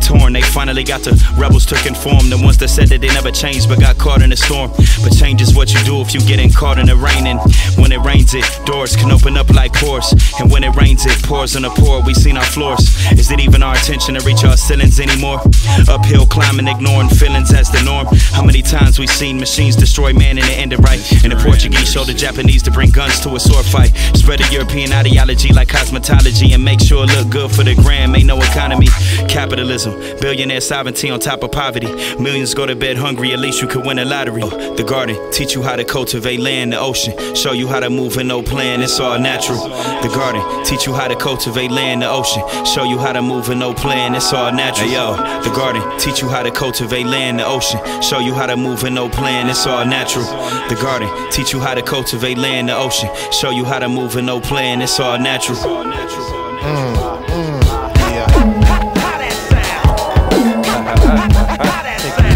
[0.00, 2.30] Torn, they finally got the rebels to conform.
[2.30, 4.70] The ones that said that they never changed but got caught in a storm.
[5.02, 7.38] But change is what you do if you getting caught in the raining.
[7.78, 10.12] When it rains, it doors can open up like pores.
[10.40, 12.02] And when it rains, it pours on the pour.
[12.02, 12.80] We seen our floors.
[13.12, 15.40] Is it even our intention to reach our ceilings anymore?
[15.88, 18.08] Uphill climbing, ignoring feelings as the norm.
[18.32, 21.00] How many times we seen machines destroy man and it ended right?
[21.22, 23.89] And the Portuguese showed the Japanese to bring guns to a sword fight.
[24.14, 28.14] Spread a European ideology like cosmetology and make sure it look good for the gram.
[28.14, 28.86] Ain't no economy.
[29.28, 31.88] Capitalism, billionaire sovereignty on top of poverty.
[32.18, 34.42] Millions go to bed hungry, at least you could win a lottery.
[34.42, 37.90] Uh, the garden, teach you how to cultivate land, the ocean, show you how to
[37.90, 39.58] move in no plan, it's all natural.
[40.02, 43.48] The garden, teach you how to cultivate land, the ocean, show you how to move
[43.50, 44.88] in no plan, it's all natural.
[44.88, 48.46] Hey, yo, the garden, teach you how to cultivate land, the ocean, show you how
[48.46, 50.24] to move in no plan, it's all natural.
[50.68, 54.14] The garden, teach you how to cultivate land, the ocean, show you how to move
[54.14, 55.56] with no plan, it's all natural.
[55.56, 57.00] Mm,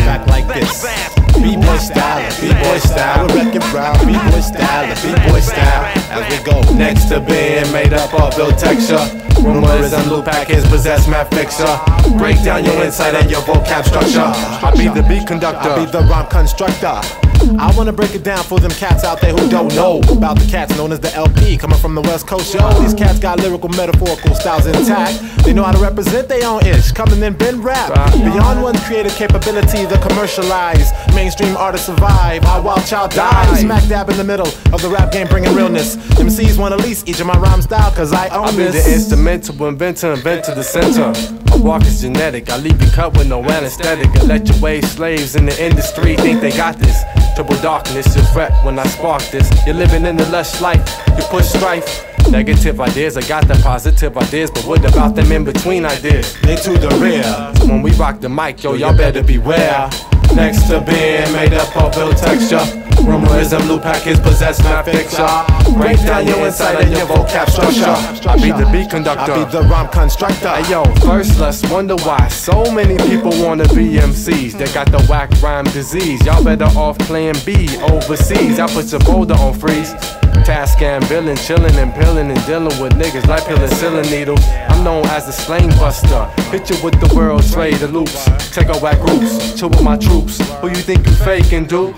[0.07, 0.85] Back like this.
[1.35, 3.27] B-boy style, B-boy B-boy style.
[3.29, 5.85] We're wrecking brown, B-boy style, B-boy style.
[6.11, 9.05] As we go next to being made up of ill texture.
[9.43, 11.69] Rumors and loop packets possess math fixer.
[12.17, 14.21] Break down your insight and your vocab structure.
[14.25, 17.24] I be the beat conductor, I be the rhyme constructor.
[17.59, 20.47] I wanna break it down for them cats out there who don't know about the
[20.47, 22.55] cats known as the LP coming from the West Coast.
[22.55, 25.21] Yo, these cats got lyrical, metaphorical styles intact.
[25.45, 27.93] They know how to represent their own ish, coming in bend rap.
[28.13, 32.45] Beyond one's creative capability, the commercialized mainstream artists survive.
[32.47, 35.97] Our wild child dies, smack dab in the middle of the rap game, bringing realness.
[35.97, 38.87] MCs wanna lease each of my rhyme style, cause I own I be this.
[38.87, 41.13] the instrumental inventor, invent to the center.
[41.51, 44.09] My walk is genetic, I leave you cut with no anesthetic.
[44.17, 47.05] I let your wave slaves in the industry think they got this.
[47.35, 49.51] Triple darkness, you fret when I spark this.
[49.67, 50.85] You're living in the lush life,
[51.19, 52.07] you push strife.
[52.31, 56.41] Negative ideas, I got the positive ideas, but what about them in between ideas?
[56.41, 57.25] They to the rear.
[57.69, 59.91] When we rock the mic, yo, y'all better beware.
[60.35, 62.65] Next to being made up of ill texture.
[63.03, 65.29] Rumors and blue packets possess my picture.
[65.75, 68.29] Break down your insight and your vocab structure.
[68.29, 69.33] I be the beat conductor.
[69.33, 70.49] I be the rhyme constructor.
[70.49, 74.59] Hey yo, first let's wonder why so many people wanna be MCs.
[74.59, 76.25] They got the whack rhyme disease.
[76.27, 78.59] Y'all better off playing B overseas.
[78.59, 79.95] I put your folder on freeze.
[80.45, 84.37] Task and billing, chilling and pilling and dealing with niggas like peeling ceiling needle.
[84.69, 86.27] I'm known as the slang buster.
[86.51, 88.27] Hit you with the world trade, the loops.
[88.55, 90.39] Take out whack groups, chill with my troops.
[90.61, 91.95] Who you think you faking, dude?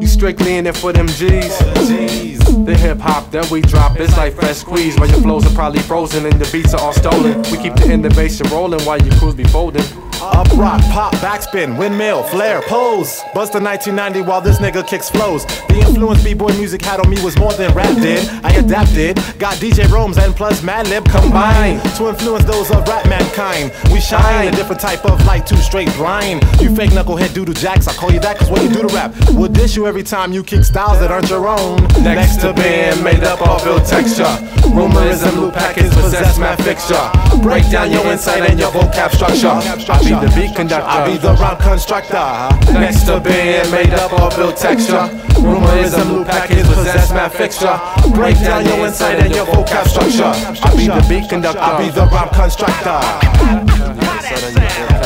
[0.00, 1.58] You strictly in it for them G's.
[1.58, 4.98] The hip hop that we drop is like fresh squeeze.
[4.98, 7.42] While your flows are probably frozen and the beats are all stolen.
[7.52, 9.84] We keep the innovation rolling while your crews be folding.
[10.22, 13.22] Up rock, pop, backspin, windmill, flare, pose.
[13.34, 15.44] Bust the 1990 while this nigga kicks flows.
[15.68, 18.26] The influence B-boy music had on me was more than rap did.
[18.42, 23.72] I adapted, got DJ Romes and plus Madlib combined to influence those of rap mankind.
[23.92, 26.42] We shine a different type of light, too straight blind.
[26.60, 29.14] You fake knucklehead doodle jacks, I call you that cause what you do to rap
[29.34, 31.76] will dish you every time you kick styles that aren't your own.
[32.02, 34.24] Next to being made up of ill texture.
[34.72, 37.10] Rumors and blue packets possess my fixture.
[37.42, 40.05] Break down your insight and your vocab structure.
[40.06, 40.86] I be the beat conductor.
[40.86, 42.72] I be the rhyme constructor.
[42.72, 45.10] Next to being made up of ill texture.
[45.40, 47.76] Rumors and blue packets possess my fixture.
[48.14, 50.30] Break down your insight and your vocab structure.
[50.62, 51.58] I be the beat conductor.
[51.58, 53.00] I be the rhyme constructor.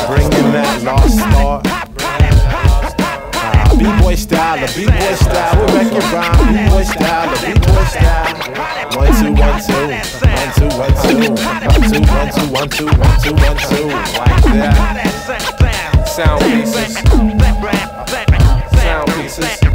[0.05, 1.65] Bringing that lost start.
[3.33, 6.37] Uh, B-boy style, the B-boy style, we're wrecking rhyme.
[6.45, 8.37] B-boy style, the B-boy style.
[8.91, 9.87] One two one two,
[10.59, 16.05] one two one two, one two one two one two one two like that.
[16.07, 16.93] Sound pieces.
[18.81, 19.70] Sound pieces.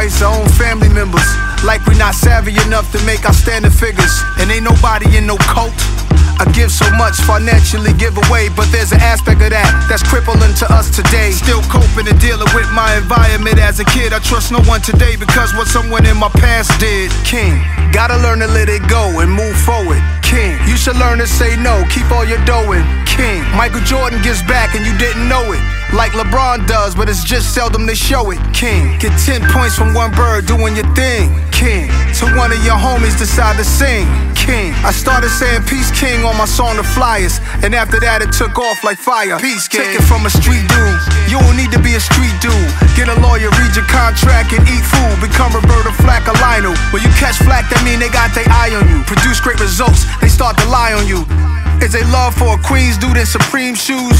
[0.00, 1.28] Our own family members.
[1.60, 4.24] Like we're not savvy enough to make our standard figures.
[4.40, 5.76] And ain't nobody in no cult.
[6.40, 10.56] I give so much financially give away, but there's an aspect of that that's crippling
[10.64, 11.36] to us today.
[11.36, 14.16] Still coping and dealing with my environment as a kid.
[14.16, 17.12] I trust no one today because what someone in my past did.
[17.28, 17.60] King,
[17.92, 20.00] gotta learn to let it go and move forward.
[20.24, 22.88] King, you should learn to say no, keep all your dough in.
[23.04, 25.79] King, Michael Jordan gives back and you didn't know it.
[25.90, 28.38] Like LeBron does, but it's just seldom they show it.
[28.54, 31.34] King, get 10 points from one bird doing your thing.
[31.50, 31.90] King,
[32.22, 34.06] to one of your homies decide to sing.
[34.38, 38.30] King, I started saying Peace King on my song The Flyers, and after that it
[38.30, 39.34] took off like fire.
[39.42, 39.82] Peace King.
[39.82, 41.00] Take it from a street dude.
[41.26, 42.54] You don't need to be a street dude.
[42.94, 45.16] Get a lawyer, read your contract, and eat food.
[45.18, 46.78] Become Roberta Flack or Lionel.
[46.94, 49.02] When you catch flack, that mean they got their eye on you.
[49.10, 51.26] Produce great results, they start to lie on you.
[51.82, 54.16] Is they love for a Queens dude in Supreme shoes?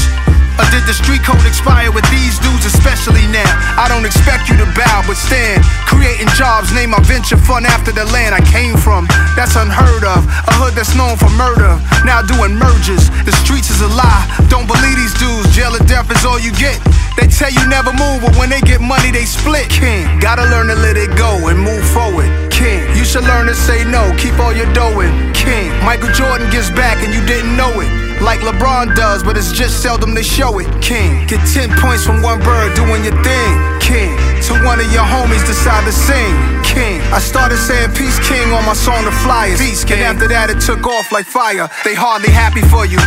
[0.59, 3.47] Or did the street code expire with these dudes, especially now?
[3.79, 5.63] I don't expect you to bow, but stand.
[5.87, 9.07] Creating jobs, name my venture fund after the land I came from.
[9.35, 10.23] That's unheard of.
[10.47, 11.79] A hood that's known for murder.
[12.03, 13.07] Now doing mergers.
[13.23, 14.25] The streets is a lie.
[14.49, 15.51] Don't believe these dudes.
[15.55, 16.79] Jail or death is all you get.
[17.17, 19.69] They tell you never move, but when they get money, they split.
[19.69, 22.29] King, gotta learn to let it go and move forward.
[22.51, 25.33] King, you should learn to say no, keep all your dough in.
[25.33, 28.10] King, Michael Jordan gets back and you didn't know it.
[28.21, 30.69] Like LeBron does, but it's just seldom they show it.
[30.81, 33.51] King, get 10 points from one bird doing your thing.
[33.81, 34.13] King,
[34.45, 36.61] to one of your homies decide to sing.
[36.63, 37.01] King.
[37.11, 39.59] I started saying Peace King on my song The Flyers.
[39.59, 39.99] Peace King.
[40.05, 41.67] And after that, it took off like fire.
[41.83, 42.99] They hardly happy for you.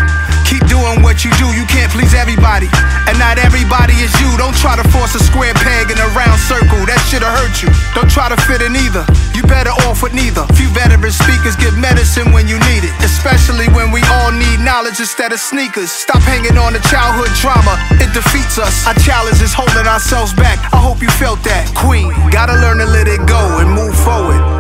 [0.75, 2.67] Doing what you do, you can't please everybody.
[3.07, 4.27] And not everybody is you.
[4.35, 7.71] Don't try to force a square peg in a round circle, that shit'll hurt you.
[7.95, 9.07] Don't try to fit in either,
[9.39, 10.43] you better off with neither.
[10.59, 14.99] Few veteran speakers give medicine when you need it, especially when we all need knowledge
[14.99, 15.95] instead of sneakers.
[15.95, 18.83] Stop hanging on to childhood trauma, it defeats us.
[18.91, 20.59] Our challenge is holding ourselves back.
[20.75, 21.71] I hope you felt that.
[21.79, 24.54] Queen, gotta learn to let it go and move forward.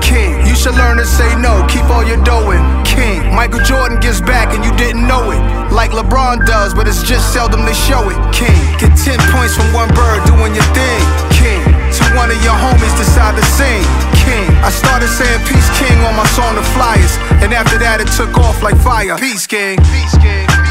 [0.64, 2.64] Should learn to say no, keep all your dough in.
[2.88, 5.36] King, Michael Jordan gives back and you didn't know it.
[5.70, 8.16] Like LeBron does, but it's just seldom they show it.
[8.32, 11.04] King, get 10 points from one bird doing your thing.
[11.36, 13.84] King, to one of your homies decide to sing.
[14.24, 17.12] King, I started saying Peace King on my song The Flyers,
[17.44, 19.18] and after that it took off like fire.
[19.18, 19.76] Peace King.
[19.92, 20.63] Peace King.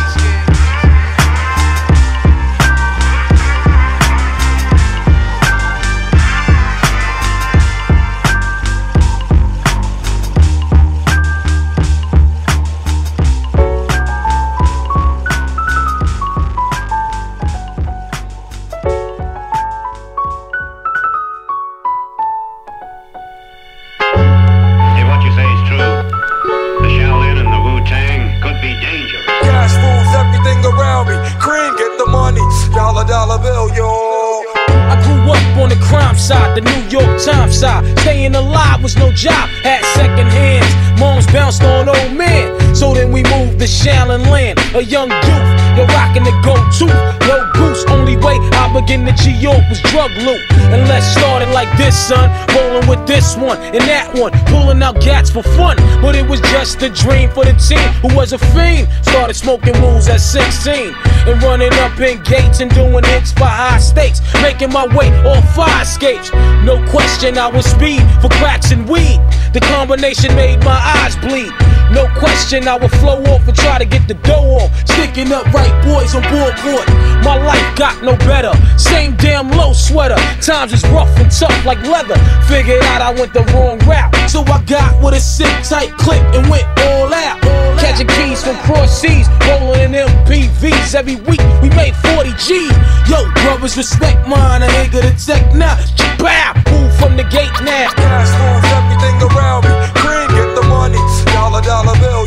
[53.38, 55.78] One and that one, pulling out gats for fun.
[56.02, 58.88] But it was just a dream for the team who was a fiend.
[59.02, 60.94] Started smoking moves at 16
[61.28, 64.22] and running up in gates and doing hits for high stakes.
[64.42, 66.32] Making my way off fire escapes.
[66.64, 69.20] No question, I was speed for cracks and weed.
[69.54, 71.54] The combination made my eyes bleed.
[71.94, 74.74] No question, I would flow off and try to get the dough off.
[74.90, 76.90] Sticking up right boys on board court.
[77.22, 78.50] My life got no better.
[78.80, 80.18] Same damn low sweater.
[80.42, 82.18] Times is rough and tough like leather.
[82.50, 84.10] Figured out I went the wrong route.
[84.28, 87.40] So I got with a sick tight clip and went all out.
[87.78, 90.96] Catching keys from cross seas, rolling in MPVs.
[90.96, 92.74] Every week we made 40 G.
[93.06, 94.64] Yo, brothers, respect mine.
[94.64, 95.78] A nigga the tech now.
[96.18, 98.73] Bow, move from the gate now.
[99.04, 99.72] Everything around me.
[100.00, 101.00] Cream, get the money.
[101.34, 102.24] Dollar, dollar bill,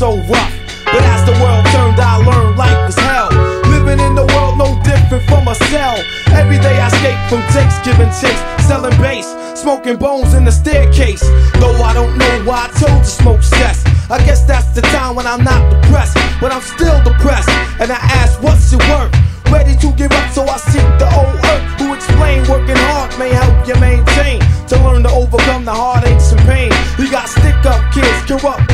[0.00, 0.54] so rough.
[0.88, 3.28] But as the world turned, I learned life was hell.
[3.68, 6.00] Living in the world no different from a cell.
[6.32, 9.28] Every day I escape from takes, giving chase, selling bass,
[9.60, 11.20] smoking bones in the staircase.
[11.60, 13.84] Though I don't know why I told to smoke cess.
[14.08, 17.50] I guess that's the time when I'm not depressed, but I'm still depressed.
[17.76, 19.12] And I ask, what's it worth?
[19.52, 23.36] Ready to give up, so I seek the old earth who explain working hard may
[23.36, 24.40] help you maintain.
[24.72, 26.72] To learn to overcome the heartaches and pain.
[26.96, 28.69] We got stick up kids, corrupt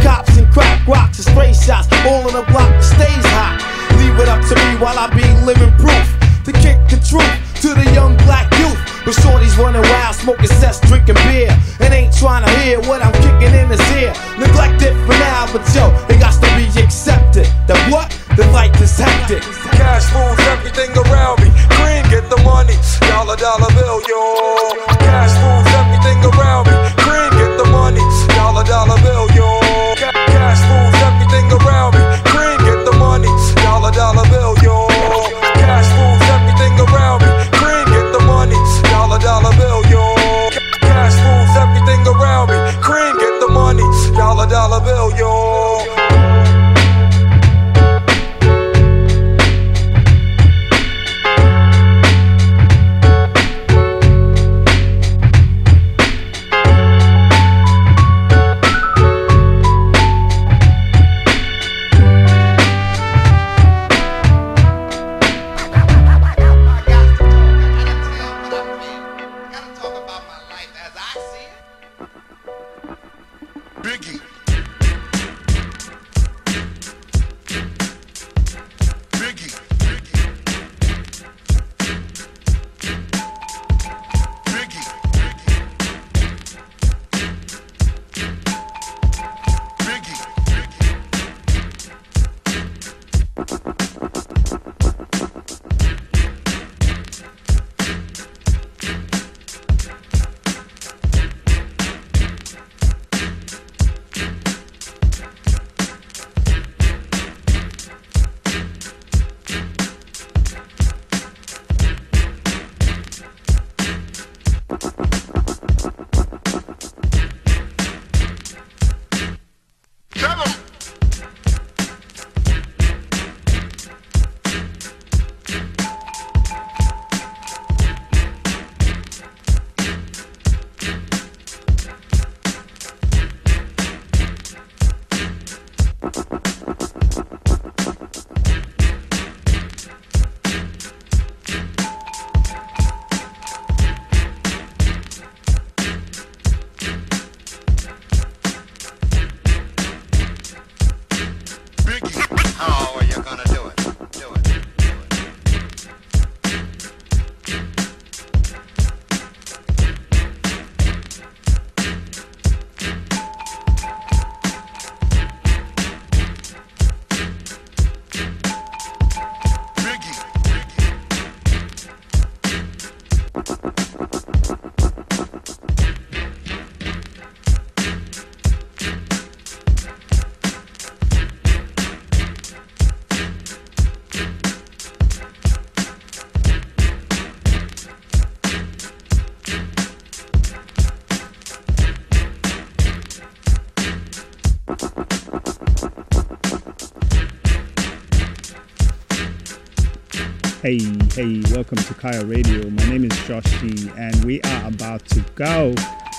[201.57, 202.69] welcome to Kaya Radio.
[202.69, 205.73] My name is Joshi, and we are about to go.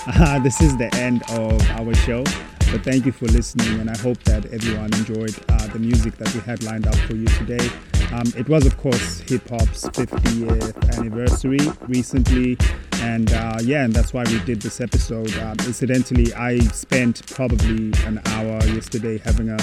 [0.08, 2.24] Uh, this is the end of our show,
[2.72, 6.34] but thank you for listening, and I hope that everyone enjoyed uh, the music that
[6.34, 7.70] we had lined up for you today.
[8.10, 12.58] Um, it was, of course, hip hop's 50th anniversary recently,
[13.00, 15.36] and uh, yeah, and that's why we did this episode.
[15.38, 19.58] Um, incidentally, I spent probably an hour yesterday having a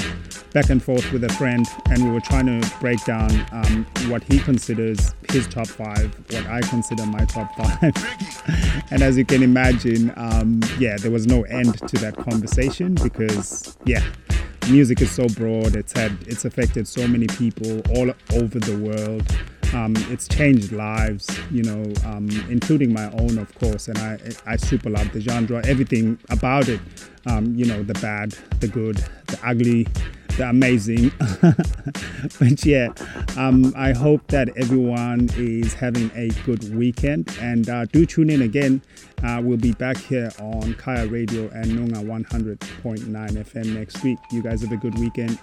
[0.53, 4.23] back and forth with a friend, and we were trying to break down um, what
[4.23, 8.85] he considers his top five, what I consider my top five.
[8.91, 13.77] and as you can imagine, um, yeah, there was no end to that conversation because,
[13.85, 14.03] yeah,
[14.69, 15.75] music is so broad.
[15.75, 19.23] It's had, it's affected so many people all over the world.
[19.73, 23.87] Um, it's changed lives, you know, um, including my own, of course.
[23.87, 26.79] And I, I super love the genre, everything about it.
[27.25, 28.97] Um, you know, the bad, the good,
[29.27, 29.87] the ugly,
[30.37, 31.11] the amazing.
[32.39, 32.89] but yeah,
[33.37, 37.35] um, I hope that everyone is having a good weekend.
[37.41, 38.81] And uh, do tune in again.
[39.23, 44.19] Uh, we'll be back here on Kaya Radio and Nunga 100.9 FM next week.
[44.31, 45.39] You guys have a good weekend.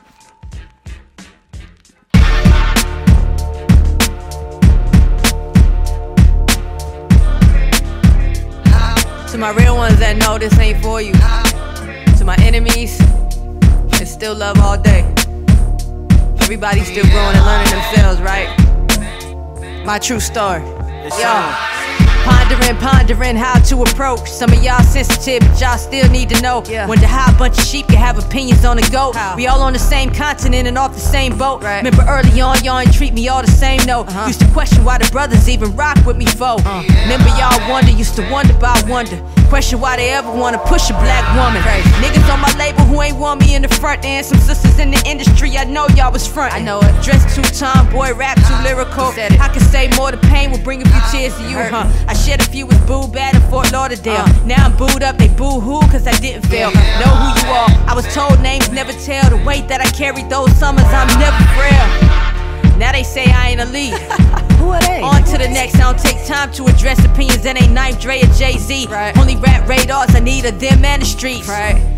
[9.32, 11.12] To my real ones that know this ain't for you.
[12.18, 13.00] To my enemies,
[13.98, 15.10] it's still love all day.
[16.42, 18.52] Everybody's still growing and learning themselves, right?
[19.86, 20.60] My true story.
[21.18, 22.41] Yo.
[22.42, 24.28] Pondering, pondering how to approach.
[24.28, 26.64] Some of y'all sensitive, but y'all still need to know.
[26.88, 29.14] Wonder how a bunch of sheep can have opinions on a goat.
[29.36, 31.62] We all on the same continent and off the same boat.
[31.62, 34.00] Remember early on, y'all ain't treat me all the same, no.
[34.00, 34.26] Uh-huh.
[34.26, 36.56] Used to question why the brothers even rock with me, foe.
[36.66, 36.82] Uh.
[37.02, 39.22] Remember y'all wonder, used to wonder about wonder.
[39.48, 41.62] Question why they ever wanna push a black woman.
[42.02, 44.90] Niggas on my label who ain't want me in the front, and some sisters in
[44.90, 46.54] the industry, I know y'all was front.
[46.54, 47.04] I know it.
[47.04, 48.64] Dressed too tomboy, rap too uh-huh.
[48.64, 49.12] lyrical.
[49.14, 51.12] I can say more, the pain will bring a few uh-huh.
[51.16, 51.86] tears to you, huh?
[52.08, 54.24] I shed a few with Boo Bad in Fort Lauderdale.
[54.24, 54.46] Uh.
[54.46, 56.70] Now I'm booed up, they boo hoo, cause I didn't fail.
[56.70, 57.68] Know who you are.
[57.88, 59.28] I was told names never tell.
[59.28, 62.78] The weight that I carried those summers, I'm never frail.
[62.78, 63.92] Now they say I ain't a lead.
[64.58, 65.02] Who are they?
[65.02, 65.74] On to the next.
[65.76, 68.86] I don't take time to address opinions that ain't Knife Dre or Jay Z.
[68.88, 69.16] Right.
[69.18, 71.48] Only rap radars I need a them and the streets.
[71.48, 71.91] Right.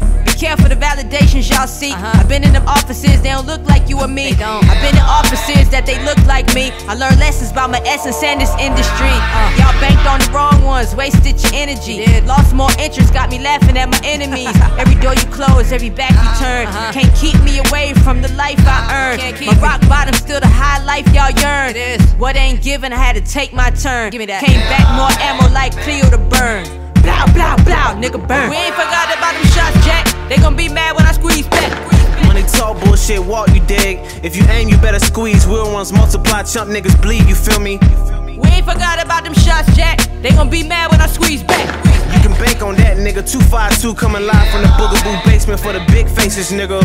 [0.44, 1.92] Be careful the validations y'all see.
[1.92, 2.20] Uh-huh.
[2.20, 4.36] I've been in them offices, they don't look like you or me.
[4.36, 6.68] I've been in offices that they look like me.
[6.84, 9.08] I learned lessons about my essence and this industry.
[9.08, 9.56] Uh.
[9.56, 12.04] Y'all banked on the wrong ones, wasted your energy.
[12.28, 14.52] Lost more interest, got me laughing at my enemies.
[14.76, 16.44] every door you close, every back you uh-huh.
[16.44, 16.66] turn.
[16.68, 16.92] Uh-huh.
[16.92, 19.24] Can't keep me away from the life I earned.
[19.48, 21.72] My rock bottom still the high life y'all yearn.
[22.20, 24.12] What ain't given, I had to take my turn.
[24.12, 24.44] Give me that.
[24.44, 26.68] Came back more ammo like Cleo to burn.
[27.00, 28.52] Blow, blow, blow, nigga burn.
[28.52, 30.13] We ain't forgot about them shots, Jack.
[30.28, 31.70] They gon' be mad when I squeeze back.
[32.26, 33.98] Money talk, bullshit walk, you dig.
[34.24, 35.46] If you aim, you better squeeze.
[35.46, 37.78] Real ones multiply, chump niggas bleed, you feel me?
[38.26, 39.98] We ain't forgot about them shots, Jack.
[40.22, 41.68] They gon' be mad when I squeeze back.
[42.14, 43.22] You can bank on that, nigga.
[43.28, 46.80] 252 coming live from the Boogaboo basement for the big faces, nigga.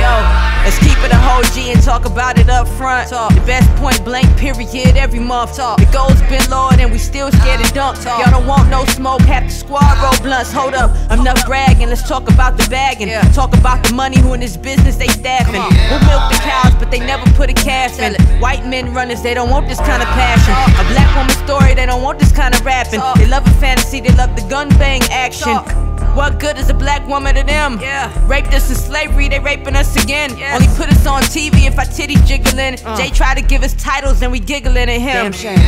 [0.00, 3.08] Yo, let's keep it a whole G and talk about it up front.
[3.08, 3.32] Talk.
[3.32, 5.56] The best point blank period every month.
[5.56, 5.78] Talk.
[5.78, 8.02] The goals been lowered and we still scared to dunk.
[8.02, 8.18] Talk.
[8.18, 10.52] Y'all don't want no smoke, half the squad roll blunts.
[10.52, 11.88] Hold up, enough bragging.
[11.88, 13.08] Let's talk about the bagging.
[13.08, 13.22] Yeah.
[13.30, 15.62] Talk about the money who in this business they staffing.
[15.88, 18.14] We'll milk the cows, but they never put a calf in.
[18.40, 20.52] White men runners, they don't want this kind of passion.
[20.82, 23.00] A black woman story, they don't want this kind of rapping.
[23.16, 25.85] They love a fantasy, they love the gun bang action.
[26.16, 27.78] What good is a black woman to them?
[27.78, 28.10] Yeah.
[28.26, 30.30] Raped us in slavery, they raping us again.
[30.32, 32.76] Only put us on TV if our titties jiggling.
[32.96, 35.30] Jay try to give us titles and we giggling at him.
[35.30, 35.58] Damn shame.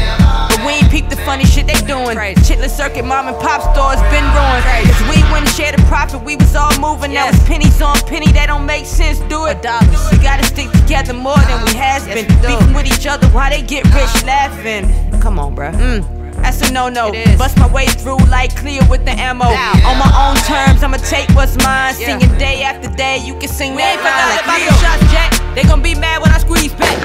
[0.49, 2.17] But we ain't peep the funny shit they doing.
[2.17, 4.65] Chitlin circuit, mom and pop stores been ruined.
[4.89, 7.13] Cause we wouldn't share the profit, we was all moving.
[7.13, 9.19] Now it's pennies on penny, that don't make sense.
[9.29, 9.59] Do it.
[9.59, 12.27] We gotta stick together more than we has been.
[12.41, 15.21] Beefing with each other while they get rich laughing.
[15.21, 15.75] Come on, bruh.
[15.75, 16.18] Mm.
[16.43, 17.13] That's a no-no.
[17.37, 19.47] Bust my way through like clear with the ammo.
[19.47, 21.95] On my own terms, I'ma take what's mine.
[21.95, 24.75] Singing day after day, you can sing We that ain't forgot line about like them
[24.75, 24.83] Leo.
[24.83, 25.55] shots, Jack.
[25.55, 26.97] They gon' be mad when I squeeze back.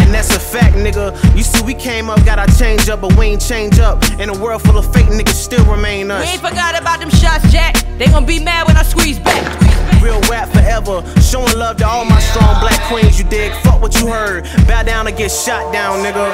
[0.00, 1.12] And that's a fact, nigga.
[1.36, 4.02] You see, we came up, got our change up, but we ain't change up.
[4.18, 6.24] In a world full of fake niggas, still remain us.
[6.24, 7.76] We ain't forgot about them shots, Jack.
[7.98, 9.44] They gon' be mad when I squeeze back.
[10.00, 11.02] Real rap forever.
[11.20, 13.52] Showing love to all my strong black queens, you dig?
[13.62, 14.44] Fuck what you heard.
[14.66, 16.32] Bow down or get shot down, nigga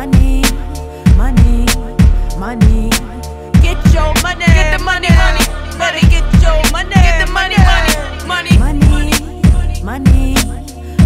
[0.00, 0.40] money,
[1.18, 1.66] money,
[2.38, 2.88] money.
[3.60, 5.44] Get your money, get the money, money.
[5.76, 7.56] Better get your money, get the money,
[8.26, 9.12] money, money, money,
[9.84, 10.36] money,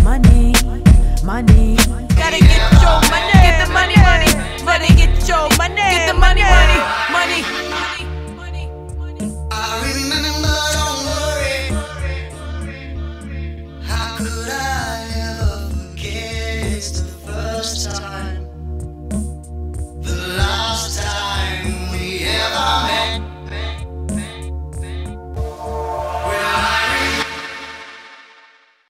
[0.04, 0.52] money,
[1.24, 1.76] money.
[2.14, 4.30] Gotta get your money, get the money, money.
[4.64, 6.78] Better get your money, get the money, money,
[7.10, 7.42] money.
[9.50, 10.43] I remember.
[20.96, 23.33] time we ever met.